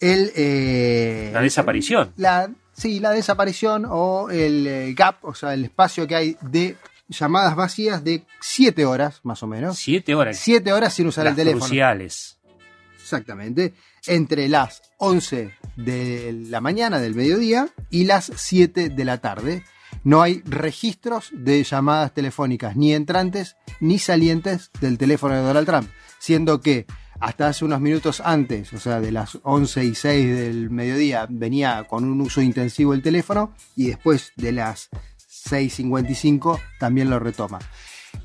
el... 0.00 0.32
eh, 0.36 1.30
La 1.32 1.40
desaparición. 1.40 2.12
la, 2.16 2.50
sí, 2.72 3.00
la 3.00 3.10
desaparición 3.12 3.86
o 3.88 4.28
el 4.30 4.66
eh, 4.66 4.94
gap, 4.94 5.24
o 5.24 5.34
sea, 5.34 5.54
el 5.54 5.64
espacio 5.64 6.06
que 6.06 6.16
hay 6.16 6.36
de 6.42 6.76
llamadas 7.10 7.54
vacías 7.56 8.02
de 8.02 8.24
7 8.40 8.86
horas, 8.86 9.20
más 9.24 9.42
o 9.42 9.46
menos. 9.46 9.78
Siete 9.78 10.14
horas. 10.14 10.38
7 10.38 10.72
horas 10.72 10.94
sin 10.94 11.06
usar 11.06 11.24
Las 11.24 11.32
el 11.32 11.36
teléfono. 11.36 11.64
cruciales. 11.66 12.38
Exactamente. 13.00 13.74
Entre 14.06 14.48
las 14.48 14.82
11 14.98 15.52
de 15.76 16.32
la 16.48 16.60
mañana, 16.60 16.98
del 17.00 17.14
mediodía, 17.14 17.68
y 17.90 18.04
las 18.04 18.32
7 18.34 18.88
de 18.88 19.04
la 19.04 19.18
tarde. 19.18 19.64
No 20.04 20.22
hay 20.22 20.42
registros 20.46 21.30
de 21.32 21.62
llamadas 21.64 22.14
telefónicas, 22.14 22.76
ni 22.76 22.94
entrantes 22.94 23.56
ni 23.80 23.98
salientes 23.98 24.70
del 24.80 24.96
teléfono 24.96 25.34
de 25.34 25.42
Donald 25.42 25.66
Trump. 25.66 25.90
Siendo 26.18 26.60
que 26.60 26.86
hasta 27.18 27.48
hace 27.48 27.64
unos 27.66 27.80
minutos 27.80 28.22
antes, 28.24 28.72
o 28.72 28.78
sea, 28.78 29.00
de 29.00 29.12
las 29.12 29.38
11 29.42 29.84
y 29.84 29.94
6 29.94 30.36
del 30.36 30.70
mediodía, 30.70 31.26
venía 31.28 31.84
con 31.84 32.04
un 32.04 32.20
uso 32.20 32.40
intensivo 32.40 32.94
el 32.94 33.02
teléfono 33.02 33.52
y 33.76 33.88
después 33.88 34.32
de 34.36 34.52
las 34.52 34.88
6.55 35.44 36.60
también 36.78 37.10
lo 37.10 37.18
retoma. 37.18 37.58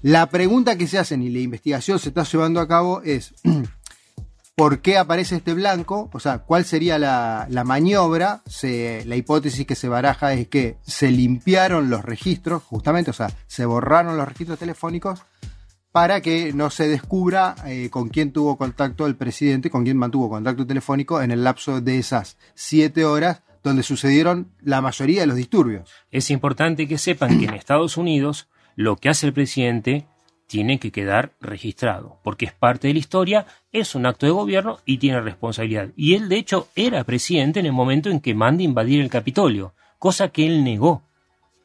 La 0.01 0.29
pregunta 0.29 0.77
que 0.77 0.87
se 0.87 0.97
hacen 0.97 1.21
y 1.21 1.29
la 1.29 1.39
investigación 1.39 1.99
se 1.99 2.09
está 2.09 2.23
llevando 2.23 2.59
a 2.59 2.67
cabo 2.67 3.01
es 3.03 3.33
por 4.55 4.81
qué 4.81 4.97
aparece 4.97 5.37
este 5.37 5.53
blanco, 5.53 6.09
o 6.13 6.19
sea, 6.19 6.39
cuál 6.39 6.65
sería 6.65 6.97
la, 6.97 7.47
la 7.49 7.63
maniobra. 7.63 8.41
La 8.63 9.15
hipótesis 9.15 9.65
que 9.65 9.75
se 9.75 9.89
baraja 9.89 10.33
es 10.33 10.47
que 10.47 10.77
se 10.81 11.11
limpiaron 11.11 11.89
los 11.89 12.03
registros, 12.03 12.63
justamente, 12.63 13.11
o 13.11 13.13
sea, 13.13 13.31
se 13.47 13.65
borraron 13.65 14.17
los 14.17 14.27
registros 14.27 14.59
telefónicos 14.59 15.21
para 15.95 16.19
que 16.19 16.51
no 16.51 16.71
se 16.71 16.89
descubra 16.89 17.55
eh, 17.65 17.89
con 17.89 18.09
quién 18.09 18.33
tuvo 18.33 18.57
contacto 18.57 19.05
el 19.05 19.15
presidente, 19.15 19.69
con 19.69 19.85
quién 19.85 19.95
mantuvo 19.95 20.29
contacto 20.29 20.67
telefónico 20.67 21.21
en 21.21 21.31
el 21.31 21.41
lapso 21.41 21.79
de 21.79 21.97
esas 21.97 22.35
siete 22.53 23.05
horas 23.05 23.43
donde 23.69 23.83
sucedieron 23.83 24.51
la 24.61 24.81
mayoría 24.81 25.21
de 25.21 25.27
los 25.27 25.35
disturbios. 25.35 25.89
Es 26.11 26.29
importante 26.29 26.87
que 26.87 26.97
sepan 26.97 27.39
que 27.39 27.45
en 27.45 27.53
Estados 27.55 27.97
Unidos 27.97 28.47
lo 28.75 28.95
que 28.97 29.09
hace 29.09 29.27
el 29.27 29.33
presidente 29.33 30.05
tiene 30.47 30.79
que 30.79 30.91
quedar 30.91 31.33
registrado, 31.41 32.19
porque 32.23 32.45
es 32.45 32.53
parte 32.53 32.87
de 32.87 32.93
la 32.93 32.99
historia, 32.99 33.45
es 33.71 33.95
un 33.95 34.05
acto 34.05 34.25
de 34.25 34.31
gobierno 34.31 34.79
y 34.85 34.97
tiene 34.99 35.19
responsabilidad. 35.21 35.89
Y 35.95 36.13
él, 36.13 36.29
de 36.29 36.37
hecho, 36.37 36.67
era 36.75 37.03
presidente 37.03 37.59
en 37.59 37.65
el 37.65 37.73
momento 37.73 38.09
en 38.09 38.19
que 38.19 38.35
manda 38.35 38.63
invadir 38.63 39.01
el 39.01 39.09
Capitolio, 39.09 39.73
cosa 39.97 40.29
que 40.29 40.45
él 40.45 40.63
negó. 40.63 41.03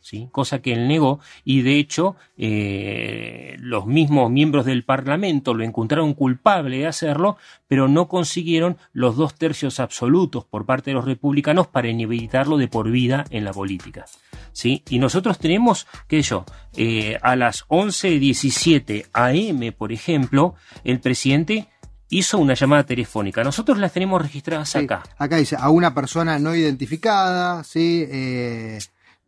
¿Sí? 0.00 0.28
cosa 0.32 0.60
que 0.60 0.72
él 0.72 0.88
negó 0.88 1.20
y 1.44 1.62
de 1.62 1.78
hecho 1.78 2.16
eh, 2.36 3.56
los 3.60 3.86
mismos 3.86 4.30
miembros 4.30 4.64
del 4.64 4.84
Parlamento 4.84 5.54
lo 5.54 5.64
encontraron 5.64 6.14
culpable 6.14 6.78
de 6.78 6.86
hacerlo, 6.86 7.36
pero 7.68 7.88
no 7.88 8.08
consiguieron 8.08 8.78
los 8.92 9.16
dos 9.16 9.34
tercios 9.34 9.80
absolutos 9.80 10.44
por 10.44 10.66
parte 10.66 10.90
de 10.90 10.94
los 10.94 11.04
republicanos 11.04 11.66
para 11.66 11.88
inhabilitarlo 11.88 12.56
de 12.56 12.68
por 12.68 12.90
vida 12.90 13.24
en 13.30 13.44
la 13.44 13.52
política. 13.52 14.06
¿sí? 14.52 14.82
Y 14.88 14.98
nosotros 14.98 15.38
tenemos, 15.38 15.86
qué 16.08 16.22
sé 16.22 16.30
yo, 16.30 16.44
eh, 16.76 17.18
a 17.22 17.36
las 17.36 17.66
11.17 17.68 19.08
am, 19.12 19.72
por 19.76 19.92
ejemplo, 19.92 20.54
el 20.84 21.00
presidente 21.00 21.68
hizo 22.10 22.38
una 22.38 22.54
llamada 22.54 22.84
telefónica. 22.84 23.42
Nosotros 23.44 23.78
las 23.78 23.92
tenemos 23.92 24.20
registradas 24.20 24.74
acá. 24.76 25.02
Acá 25.16 25.36
dice, 25.36 25.56
a 25.58 25.70
una 25.70 25.94
persona 25.94 26.38
no 26.38 26.54
identificada, 26.54 27.64
¿sí? 27.64 28.04
Eh, 28.10 28.78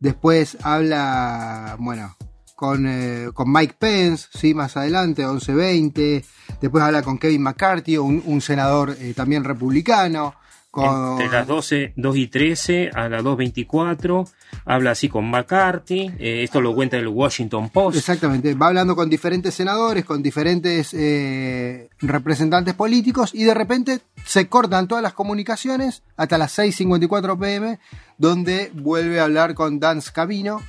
después 0.03 0.57
habla, 0.63 1.77
bueno, 1.79 2.15
con, 2.55 2.85
eh, 2.85 3.29
con 3.33 3.51
Mike 3.51 3.75
Pence, 3.79 4.27
¿sí? 4.33 4.53
Más 4.53 4.75
adelante, 4.75 5.25
11.20. 5.25 6.23
Después 6.61 6.83
habla 6.83 7.01
con 7.01 7.17
Kevin 7.17 7.41
McCarthy, 7.41 7.97
un, 7.97 8.21
un 8.25 8.41
senador 8.41 8.95
eh, 8.99 9.13
también 9.15 9.45
republicano. 9.45 10.35
Con... 10.73 11.21
Entre 11.21 11.29
las 11.29 11.45
12, 11.45 11.93
2 11.95 12.17
y 12.17 12.27
13 12.29 12.89
a 12.95 13.07
las 13.07 13.23
2.24 13.23 14.27
habla 14.65 14.89
así 14.89 15.07
con 15.07 15.29
McCarthy, 15.29 16.11
eh, 16.17 16.41
esto 16.41 16.61
lo 16.61 16.73
cuenta 16.73 16.97
el 16.97 17.07
Washington 17.09 17.69
Post. 17.69 17.95
Exactamente, 17.95 18.55
va 18.55 18.69
hablando 18.69 18.95
con 18.95 19.07
diferentes 19.07 19.53
senadores, 19.53 20.03
con 20.03 20.23
diferentes 20.23 20.95
eh, 20.95 21.89
representantes 21.99 22.73
políticos 22.73 23.35
y 23.35 23.43
de 23.43 23.53
repente 23.53 23.99
se 24.25 24.47
cortan 24.47 24.87
todas 24.87 25.03
las 25.03 25.13
comunicaciones 25.13 26.01
hasta 26.17 26.39
las 26.39 26.57
6.54 26.57 27.37
pm, 27.37 27.77
donde 28.17 28.71
vuelve 28.73 29.19
a 29.19 29.25
hablar 29.25 29.53
con 29.53 29.79
Dan 29.79 30.01
Scavino, 30.01 30.59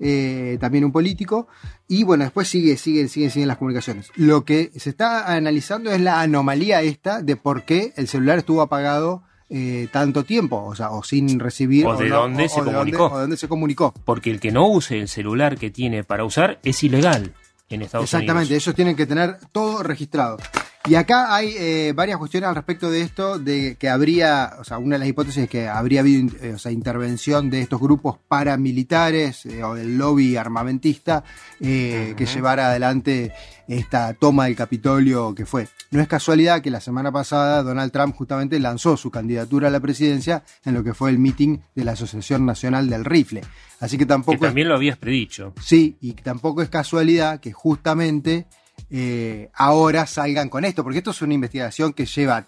eh, 0.00 0.58
también 0.60 0.84
un 0.84 0.90
político, 0.90 1.46
y 1.86 2.02
bueno, 2.02 2.24
después 2.24 2.48
sigue, 2.48 2.76
siguen, 2.76 3.08
siguen, 3.08 3.30
siguen 3.30 3.46
las 3.46 3.58
comunicaciones. 3.58 4.10
Lo 4.16 4.44
que 4.44 4.72
se 4.74 4.90
está 4.90 5.32
analizando 5.32 5.92
es 5.92 6.00
la 6.00 6.20
anomalía 6.20 6.82
esta 6.82 7.22
de 7.22 7.36
por 7.36 7.62
qué 7.62 7.92
el 7.94 8.08
celular 8.08 8.38
estuvo 8.38 8.60
apagado 8.60 9.22
eh, 9.54 9.86
tanto 9.92 10.24
tiempo, 10.24 10.64
o 10.64 10.74
sea, 10.74 10.90
o 10.92 11.02
sin 11.02 11.38
recibir. 11.38 11.86
O 11.86 11.96
de 11.96 12.08
dónde 12.08 12.48
se 12.48 12.60
o 12.60 12.64
de 12.64 12.72
comunicó. 12.72 12.98
dónde- 12.98 13.14
o 13.14 13.16
de 13.18 13.22
dónde 13.22 13.36
se 13.36 13.48
comunicó. 13.48 13.92
Porque 14.04 14.30
el 14.30 14.40
que 14.40 14.50
no 14.50 14.66
use 14.68 14.98
el 14.98 15.08
celular 15.08 15.58
que 15.58 15.70
tiene 15.70 16.04
para 16.04 16.24
usar 16.24 16.58
es 16.62 16.82
ilegal 16.82 17.32
en 17.68 17.82
Estados 17.82 18.04
Exactamente, 18.04 18.48
Unidos. 18.48 18.64
ellos 18.66 18.74
tienen 18.74 18.96
que 18.96 19.06
tener 19.06 19.38
todo 19.52 19.82
registrado. 19.82 20.38
Y 20.84 20.96
acá 20.96 21.32
hay 21.34 21.54
eh, 21.56 21.92
varias 21.94 22.18
cuestiones 22.18 22.48
al 22.48 22.56
respecto 22.56 22.90
de 22.90 23.02
esto, 23.02 23.38
de 23.38 23.76
que 23.78 23.88
habría, 23.88 24.54
o 24.58 24.64
sea, 24.64 24.78
una 24.78 24.96
de 24.96 24.98
las 25.00 25.08
hipótesis 25.08 25.44
es 25.44 25.48
que 25.48 25.68
habría 25.68 26.00
habido 26.00 26.34
eh, 26.42 26.54
o 26.54 26.58
sea, 26.58 26.72
intervención 26.72 27.50
de 27.50 27.60
estos 27.60 27.80
grupos 27.80 28.16
paramilitares 28.26 29.46
eh, 29.46 29.62
o 29.62 29.74
del 29.74 29.96
lobby 29.96 30.36
armamentista 30.36 31.22
que 31.60 32.26
llevara 32.34 32.66
adelante 32.70 33.32
esta 33.68 34.12
toma 34.14 34.46
del 34.46 34.56
Capitolio 34.56 35.32
que 35.36 35.46
fue. 35.46 35.68
No 35.92 36.00
es 36.00 36.08
casualidad 36.08 36.60
que 36.60 36.70
la 36.70 36.80
semana 36.80 37.12
pasada 37.12 37.62
Donald 37.62 37.92
Trump 37.92 38.16
justamente 38.16 38.58
lanzó 38.58 38.96
su 38.96 39.10
candidatura 39.12 39.68
a 39.68 39.70
la 39.70 39.78
presidencia 39.78 40.42
en 40.64 40.74
lo 40.74 40.82
que 40.82 40.94
fue 40.94 41.10
el 41.10 41.20
meeting 41.20 41.58
de 41.76 41.84
la 41.84 41.92
Asociación 41.92 42.44
Nacional 42.44 42.90
del 42.90 43.04
Rifle. 43.04 43.42
Así 43.78 43.96
que 43.98 44.06
tampoco 44.06 44.32
Que 44.32 44.46
es- 44.46 44.48
también 44.50 44.68
lo 44.68 44.74
habías 44.74 44.98
predicho. 44.98 45.54
Sí, 45.62 45.96
y 46.00 46.12
tampoco 46.14 46.60
es 46.62 46.68
casualidad 46.68 47.38
que 47.38 47.52
justamente 47.52 48.46
eh, 48.90 49.50
ahora 49.54 50.06
salgan 50.06 50.48
con 50.48 50.64
esto, 50.64 50.82
porque 50.82 50.98
esto 50.98 51.12
es 51.12 51.22
una 51.22 51.34
investigación 51.34 51.92
que 51.92 52.06
lleva 52.06 52.46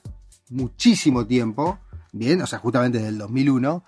muchísimo 0.51 1.27
tiempo, 1.27 1.79
bien, 2.13 2.43
o 2.43 2.47
sea, 2.47 2.59
justamente 2.59 2.99
desde 2.99 3.11
el 3.11 3.19
2001, 3.19 3.85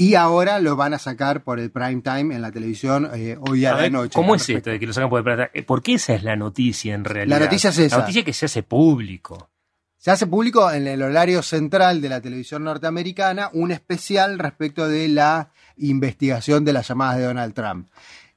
y 0.00 0.14
ahora 0.14 0.60
lo 0.60 0.76
van 0.76 0.94
a 0.94 0.98
sacar 0.98 1.42
por 1.42 1.58
el 1.58 1.70
prime 1.70 2.02
time 2.02 2.34
en 2.34 2.40
la 2.40 2.52
televisión 2.52 3.10
eh, 3.12 3.36
hoy 3.40 3.64
a, 3.66 3.74
A 3.74 3.82
la 3.82 3.90
noche. 3.90 4.14
¿Cómo 4.14 4.36
es 4.36 4.42
respecto. 4.42 4.58
esto 4.58 4.70
de 4.70 4.78
que 4.78 4.86
lo 4.86 4.92
sacan 4.92 5.10
por 5.10 5.18
el 5.18 5.24
plata? 5.24 5.50
Eh, 5.52 5.64
Porque 5.64 5.94
esa 5.94 6.14
es 6.14 6.22
la 6.22 6.36
noticia 6.36 6.94
en 6.94 7.04
realidad. 7.04 7.36
La 7.36 7.44
noticia 7.44 7.70
es 7.70 7.78
esa. 7.78 7.96
La 7.96 8.02
noticia 8.02 8.24
que 8.24 8.32
se 8.32 8.46
hace 8.46 8.62
público. 8.62 9.50
Se 9.96 10.12
hace 10.12 10.28
público 10.28 10.70
en 10.70 10.86
el 10.86 11.02
horario 11.02 11.42
central 11.42 12.00
de 12.00 12.08
la 12.08 12.20
televisión 12.20 12.62
norteamericana 12.62 13.50
un 13.52 13.72
especial 13.72 14.38
respecto 14.38 14.86
de 14.86 15.08
la 15.08 15.50
investigación 15.76 16.64
de 16.64 16.72
las 16.72 16.86
llamadas 16.86 17.16
de 17.16 17.24
Donald 17.24 17.52
Trump. 17.52 17.88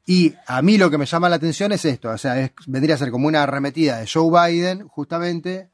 Y 0.05 0.33
a 0.47 0.61
mí 0.61 0.77
lo 0.77 0.89
que 0.89 0.97
me 0.97 1.05
llama 1.05 1.29
la 1.29 1.35
atención 1.35 1.71
es 1.71 1.85
esto, 1.85 2.09
o 2.09 2.17
sea, 2.17 2.39
es- 2.39 2.51
vendría 2.67 2.95
a 2.95 2.97
ser 2.97 3.11
como 3.11 3.27
una 3.27 3.43
arremetida 3.43 3.97
de 3.99 4.07
Joe 4.11 4.51
Biden, 4.51 4.87
justamente, 4.87 5.69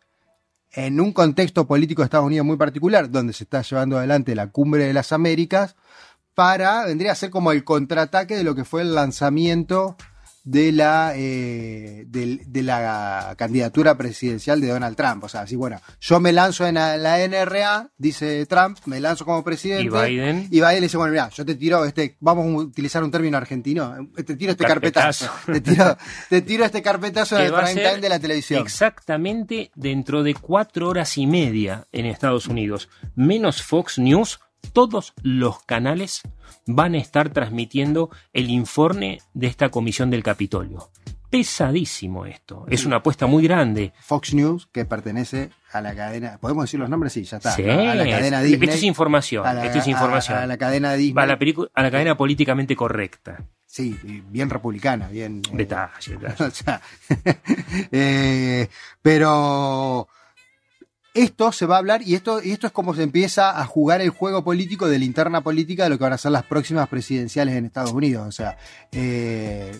en 0.74 1.00
un 1.00 1.13
contexto 1.13 1.66
político 1.66 2.02
de 2.02 2.06
Estados 2.06 2.26
Unidos 2.28 2.46
muy 2.46 2.58
particular, 2.58 3.10
donde 3.10 3.34
se 3.34 3.46
está 3.46 3.62
llevando 3.62 3.98
adelante 3.98 4.36
la 4.36 4.48
cumbre 4.52 4.86
de 4.86 4.94
las 4.94 5.12
Américas, 5.13 5.76
para, 6.36 6.86
vendría 6.86 7.13
a 7.13 7.16
ser 7.16 7.30
como 7.32 7.52
el 7.52 7.63
contraataque 7.63 8.36
de 8.36 8.44
lo 8.44 8.54
que 8.54 8.66
fue 8.66 8.82
el 8.82 8.94
lanzamiento 8.94 9.96
de 10.48 10.72
la, 10.72 11.12
eh, 11.14 12.06
de, 12.08 12.64
la 12.64 13.36
candidatura 13.38 13.98
presidencial 13.98 14.62
de 14.62 14.70
Donald 14.70 14.96
Trump. 14.96 15.26
O 15.26 15.30
sea, 15.30 15.42
así, 15.42 15.58
bueno, 15.58 15.82
yo 16.00 16.22
me 16.22 16.32
lanzo 16.32 16.66
en 16.66 16.76
la, 16.76 16.96
la 16.96 17.20
NRA, 17.28 17.90
dice 17.98 18.46
Trump, 18.46 18.78
me 18.86 19.02
lanzo 19.02 19.26
como 19.26 19.44
presidente. 19.44 19.84
Y 19.84 19.90
Biden. 19.90 20.48
Y 20.50 20.62
Biden 20.62 20.76
le 20.76 20.82
dice, 20.82 20.96
bueno, 20.96 21.12
mira, 21.12 21.28
yo 21.30 21.46
te 21.46 21.56
tiro 21.56 21.84
este, 21.84 22.16
vamos 22.22 22.46
a 22.46 22.66
utilizar 22.66 23.04
un 23.04 23.12
término 23.12 23.36
argentino, 23.36 23.94
te 24.16 24.36
tiro 24.38 24.54
este 24.54 24.64
carpetazo. 24.64 25.26
Carpetazo. 25.26 25.52
te, 25.52 25.62
tiro, 25.62 25.98
te 26.30 26.42
tiro 26.42 26.64
este 26.64 26.82
carpetazo 26.82 27.38
en 27.38 27.48
el 27.48 27.54
prime 27.54 27.76
time 27.76 27.98
de 27.98 28.10
la 28.10 28.20
televisión. 28.20 28.62
Exactamente 28.62 29.72
dentro 29.76 30.24
de 30.24 30.34
cuatro 30.34 30.88
horas 30.88 31.18
y 31.18 31.28
media 31.28 31.88
en 31.92 32.06
Estados 32.06 32.48
Unidos, 32.48 32.88
menos 33.16 33.62
Fox 33.62 34.00
News, 34.00 34.40
todos 34.73 35.13
los 35.21 35.63
canales 35.63 36.21
van 36.65 36.95
a 36.95 36.97
estar 36.99 37.30
transmitiendo 37.30 38.10
el 38.34 38.49
informe 38.49 39.19
de 39.34 39.47
esta 39.47 39.69
comisión 39.69 40.10
del 40.10 40.23
Capitolio. 40.23 40.89
Pesadísimo 41.30 42.25
esto. 42.25 42.65
Es 42.69 42.86
una 42.86 42.97
apuesta 42.97 43.25
muy 43.27 43.43
grande. 43.43 43.91
Fox 43.99 44.34
News, 44.34 44.69
que 44.71 44.86
pertenece 44.86 45.49
a 45.73 45.82
la 45.82 45.93
cadena, 45.93 46.38
¿podemos 46.39 46.63
decir 46.63 46.80
los 46.80 46.89
nombres? 46.89 47.12
Sí, 47.12 47.23
ya 47.25 47.38
está. 47.38 47.51
Sí. 47.51 47.63
A 47.69 47.95
la 47.95 48.06
cadena 48.10 48.41
es- 48.41 48.47
Disney. 48.47 48.69
esto 48.69 48.77
es 48.77 48.84
información. 48.84 49.45
A 49.45 49.53
la- 49.53 49.65
esto 49.65 49.80
es 49.80 49.88
a- 49.88 49.89
información. 49.89 50.38
A, 50.38 50.47
la 50.47 50.58
cadena 50.58 50.93
Disney. 50.93 51.21
A 51.23 51.27
la, 51.27 51.34
a 51.34 51.91
cadena 51.91 52.15
políticamente 52.15 52.77
correcta. 52.77 53.43
Sí, 53.65 53.99
bien 54.30 54.49
republicana, 54.49 55.10
bien. 55.10 55.41
eh, 55.51 55.58
Detalle, 55.58 56.17
detalle. 56.17 56.43
o 56.47 56.51
sea, 56.51 56.82
eh, 57.91 58.69
pero 59.01 60.08
esto 61.17 61.51
se 61.51 61.65
va 61.65 61.75
a 61.75 61.80
hablar 61.80 62.01
y 62.03 62.15
esto, 62.15 62.41
y 62.43 62.51
esto 62.51 62.67
es 62.67 62.73
como 62.73 62.93
se 62.93 63.03
empieza 63.03 63.60
a 63.60 63.65
jugar 63.65 64.01
el 64.01 64.12
juego 64.12 64.43
político 64.43 64.88
de 64.88 64.99
linterna 64.99 65.41
política 65.41 65.84
de 65.84 65.89
lo 65.89 65.97
que 65.97 66.03
van 66.03 66.13
a 66.13 66.17
ser 66.17 66.32
las 66.32 66.43
próximas 66.43 66.88
presidenciales 66.88 67.56
en 67.56 67.65
Estados 67.65 67.91
Unidos. 67.91 68.27
O 68.27 68.32
sea, 68.32 68.58
eh, 68.91 69.75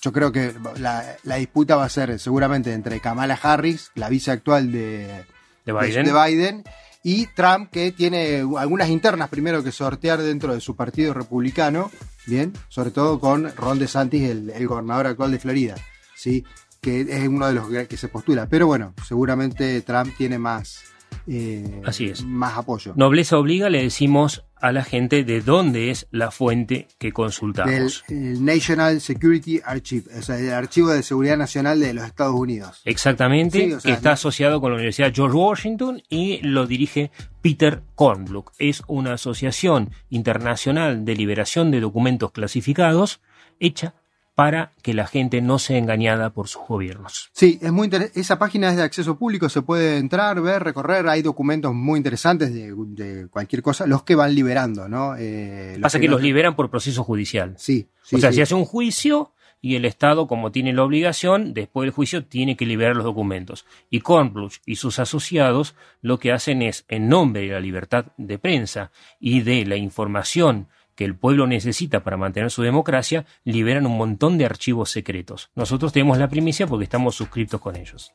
yo 0.00 0.12
creo 0.12 0.30
que 0.30 0.54
la, 0.78 1.16
la 1.24 1.36
disputa 1.36 1.74
va 1.74 1.84
a 1.84 1.88
ser 1.88 2.18
seguramente 2.20 2.72
entre 2.72 3.00
Kamala 3.00 3.38
Harris, 3.42 3.90
la 3.96 4.08
vice 4.08 4.30
actual 4.30 4.70
de, 4.70 5.24
De 5.64 5.72
Biden. 5.72 6.06
de 6.06 6.12
Biden, 6.12 6.64
y 7.02 7.26
Trump, 7.34 7.70
que 7.70 7.90
tiene 7.92 8.44
algunas 8.56 8.88
internas 8.88 9.28
primero 9.28 9.64
que 9.64 9.72
sortear 9.72 10.22
dentro 10.22 10.54
de 10.54 10.60
su 10.60 10.76
partido 10.76 11.14
republicano, 11.14 11.90
bien, 12.26 12.52
sobre 12.68 12.92
todo 12.92 13.18
con 13.18 13.54
Ron 13.56 13.78
DeSantis, 13.78 14.30
el, 14.30 14.50
el 14.50 14.66
gobernador 14.68 15.08
actual 15.08 15.32
de 15.32 15.38
Florida, 15.38 15.74
sí, 16.14 16.44
que 16.86 17.00
es 17.00 17.26
uno 17.28 17.48
de 17.48 17.52
los 17.52 17.66
que 17.88 17.96
se 17.96 18.06
postula. 18.06 18.48
Pero 18.48 18.68
bueno, 18.68 18.94
seguramente 19.08 19.82
Trump 19.82 20.14
tiene 20.16 20.38
más, 20.38 20.84
eh, 21.26 21.82
Así 21.84 22.06
es. 22.06 22.22
más 22.24 22.56
apoyo. 22.56 22.92
Nobleza 22.94 23.36
obliga, 23.38 23.68
le 23.70 23.82
decimos 23.82 24.44
a 24.54 24.70
la 24.70 24.84
gente 24.84 25.24
de 25.24 25.40
dónde 25.40 25.90
es 25.90 26.06
la 26.12 26.30
fuente 26.30 26.86
que 26.98 27.08
Del 27.08 27.12
consultamos. 27.14 28.04
el 28.08 28.44
National 28.44 29.00
Security 29.00 29.60
Archive, 29.64 30.04
o 30.16 30.22
sea, 30.22 30.38
el 30.38 30.52
Archivo 30.52 30.90
de 30.90 31.02
Seguridad 31.02 31.36
Nacional 31.36 31.80
de 31.80 31.92
los 31.92 32.04
Estados 32.04 32.36
Unidos. 32.36 32.82
Exactamente, 32.84 33.58
Sí, 33.66 33.72
o 33.72 33.80
sea, 33.80 33.90
que 33.90 33.96
está 33.96 34.12
asociado 34.12 34.60
con 34.60 34.70
la 34.70 34.76
Universidad 34.76 35.12
George 35.12 35.36
Washington 35.36 36.02
y 36.08 36.38
lo 36.46 36.68
dirige 36.68 37.10
Peter 37.42 37.82
Kornbluck. 37.96 38.52
Es 38.60 38.84
una 38.86 39.14
asociación 39.14 39.90
internacional 40.08 41.04
de 41.04 41.16
liberación 41.16 41.72
de 41.72 41.80
documentos 41.80 42.30
clasificados 42.30 43.20
hecha 43.58 43.94
para 44.36 44.74
que 44.82 44.92
la 44.92 45.06
gente 45.06 45.40
no 45.40 45.58
sea 45.58 45.78
engañada 45.78 46.28
por 46.28 46.46
sus 46.46 46.62
gobiernos. 46.68 47.30
Sí, 47.32 47.58
es 47.62 47.72
muy 47.72 47.90
esa 48.14 48.38
página 48.38 48.68
es 48.68 48.76
de 48.76 48.82
acceso 48.82 49.18
público, 49.18 49.48
se 49.48 49.62
puede 49.62 49.96
entrar, 49.96 50.42
ver, 50.42 50.62
recorrer, 50.62 51.08
hay 51.08 51.22
documentos 51.22 51.72
muy 51.72 51.96
interesantes 51.96 52.52
de, 52.52 52.74
de 52.76 53.28
cualquier 53.28 53.62
cosa, 53.62 53.86
los 53.86 54.02
que 54.02 54.14
van 54.14 54.34
liberando, 54.34 54.88
¿no? 54.90 55.14
Eh, 55.18 55.78
Pasa 55.80 55.98
que 55.98 56.06
no- 56.06 56.12
los 56.12 56.22
liberan 56.22 56.54
por 56.54 56.70
proceso 56.70 57.02
judicial. 57.02 57.54
Sí, 57.56 57.88
sí, 58.02 58.16
o 58.16 58.18
sea, 58.18 58.30
sí. 58.30 58.36
se 58.36 58.42
hace 58.42 58.54
un 58.54 58.66
juicio 58.66 59.32
y 59.62 59.76
el 59.76 59.86
Estado, 59.86 60.26
como 60.28 60.52
tiene 60.52 60.74
la 60.74 60.84
obligación, 60.84 61.54
después 61.54 61.86
del 61.86 61.94
juicio 61.94 62.26
tiene 62.26 62.58
que 62.58 62.66
liberar 62.66 62.94
los 62.94 63.06
documentos. 63.06 63.64
Y 63.88 64.00
Kornbluth 64.00 64.52
y 64.66 64.76
sus 64.76 64.98
asociados 64.98 65.74
lo 66.02 66.18
que 66.18 66.30
hacen 66.32 66.60
es, 66.60 66.84
en 66.88 67.08
nombre 67.08 67.40
de 67.40 67.48
la 67.54 67.60
libertad 67.60 68.08
de 68.18 68.38
prensa 68.38 68.90
y 69.18 69.40
de 69.40 69.64
la 69.64 69.76
información 69.76 70.68
que 70.96 71.04
el 71.04 71.14
pueblo 71.14 71.46
necesita 71.46 72.00
para 72.02 72.16
mantener 72.16 72.50
su 72.50 72.62
democracia, 72.62 73.24
liberan 73.44 73.86
un 73.86 73.96
montón 73.96 74.38
de 74.38 74.46
archivos 74.46 74.90
secretos. 74.90 75.50
Nosotros 75.54 75.92
tenemos 75.92 76.18
la 76.18 76.26
primicia 76.28 76.66
porque 76.66 76.84
estamos 76.84 77.14
suscriptos 77.14 77.60
con 77.60 77.76
ellos. 77.76 78.10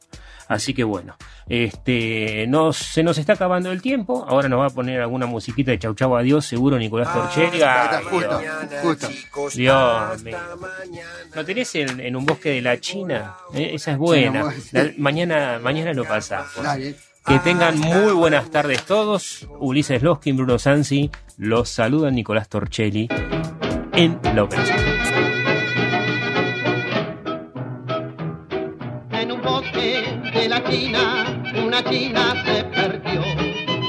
Así 0.49 0.73
que 0.73 0.83
bueno, 0.83 1.15
este, 1.47 2.45
nos, 2.47 2.75
se 2.77 3.03
nos 3.03 3.17
está 3.17 3.33
acabando 3.33 3.71
el 3.71 3.81
tiempo. 3.81 4.25
Ahora 4.27 4.49
nos 4.49 4.59
va 4.59 4.65
a 4.65 4.69
poner 4.71 4.99
alguna 4.99 5.25
musiquita 5.25 5.71
de 5.71 5.79
Chau 5.79 5.93
Chau 5.93 6.15
Adiós, 6.17 6.45
seguro 6.45 6.77
Nicolás 6.77 7.07
Ah, 7.11 7.13
Torcheri. 7.13 7.61
Ay, 7.61 8.03
justo, 8.81 9.07
justo. 9.31 9.57
Dios 9.57 10.23
mío. 10.23 10.37
¿No 11.35 11.45
tenés 11.45 11.73
en, 11.75 11.99
en 11.99 12.15
un 12.15 12.25
bosque 12.25 12.49
de 12.49 12.61
la 12.61 12.79
China? 12.79 13.35
Eh, 13.53 13.71
esa 13.75 13.91
es 13.91 13.97
buena. 13.97 14.51
La- 14.71 14.91
mañana, 14.97 15.59
mañana 15.61 15.93
lo 15.93 16.03
pasamos. 16.03 16.51
Dale. 16.61 16.95
Que 17.25 17.39
tengan 17.39 17.79
muy 17.79 18.13
buenas 18.13 18.49
tardes 18.49 18.85
todos. 18.85 19.47
Ulises 19.59 20.01
Loskin, 20.01 20.37
Bruno 20.37 20.57
Sansi. 20.57 21.11
Los 21.37 21.69
saluda 21.69 22.09
Nicolás 22.09 22.49
Torchelli 22.49 23.07
en 23.93 24.19
la 24.35 24.43
operación. 24.43 24.77
En 29.11 29.31
un 29.31 29.41
bosque 29.41 30.19
de 30.33 30.49
la 30.49 30.63
China, 30.63 31.43
una 31.63 31.83
china 31.83 32.43
se 32.43 32.63
perdió. 32.65 33.21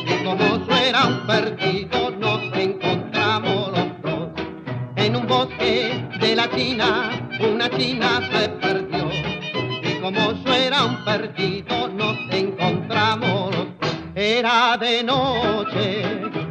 Y 0.05 0.25
como 0.25 0.45
eso 0.45 0.71
era 0.71 1.07
un 1.07 1.27
perdido, 1.27 2.11
nos 2.11 2.43
encontramos 2.55 3.71
los 3.71 4.03
dos. 4.03 4.29
En 4.97 5.17
un 5.17 5.27
bosque 5.27 6.07
de 6.21 6.37
la 6.37 6.51
China, 6.51 7.29
una 7.41 7.71
china 7.71 8.21
se 8.31 8.49
perdió. 8.51 9.02
Como 10.03 10.19
eso 10.19 10.53
era 10.53 10.85
un 10.85 11.05
perdido, 11.05 11.89
nos 11.91 12.19
encontramos. 12.29 13.55
Era 14.17 14.77
de 14.77 15.01
noche 15.05 16.03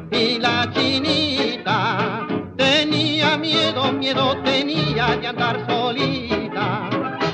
y 0.09 0.39
la 0.39 0.71
chinita 0.73 2.25
tenía 2.55 3.37
miedo, 3.37 3.91
miedo 3.91 4.37
tenía 4.45 5.17
de 5.17 5.27
andar 5.27 5.65
solita. 5.67 6.89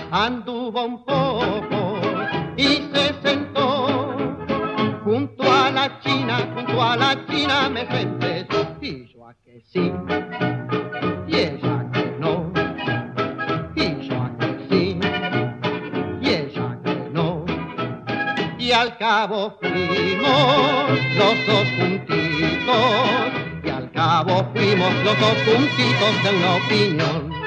Anduvo 0.09 0.85
un 0.85 1.05
poco 1.05 1.99
y 2.57 2.81
se 2.91 3.13
sentó 3.21 4.15
junto 5.03 5.43
a 5.43 5.69
la 5.69 5.99
china, 5.99 6.51
junto 6.55 6.81
a 6.81 6.97
la 6.97 7.27
china 7.27 7.69
me 7.69 7.85
senté. 7.85 8.47
Y 8.81 9.05
yo 9.13 9.27
a 9.27 9.35
que 9.35 9.61
sí, 9.71 9.91
al 18.97 19.27
cabo 19.27 19.57
fuimos 19.61 20.89
los 21.17 21.45
dos 21.45 21.67
juntitos, 21.77 23.31
y 23.63 23.69
al 23.69 23.91
cabo 23.91 24.43
fuimos 24.55 24.91
los 25.03 25.19
dos 25.19 25.37
juntitos 25.45 26.23
de 26.23 26.29
una 26.35 26.55
opinión. 26.55 27.37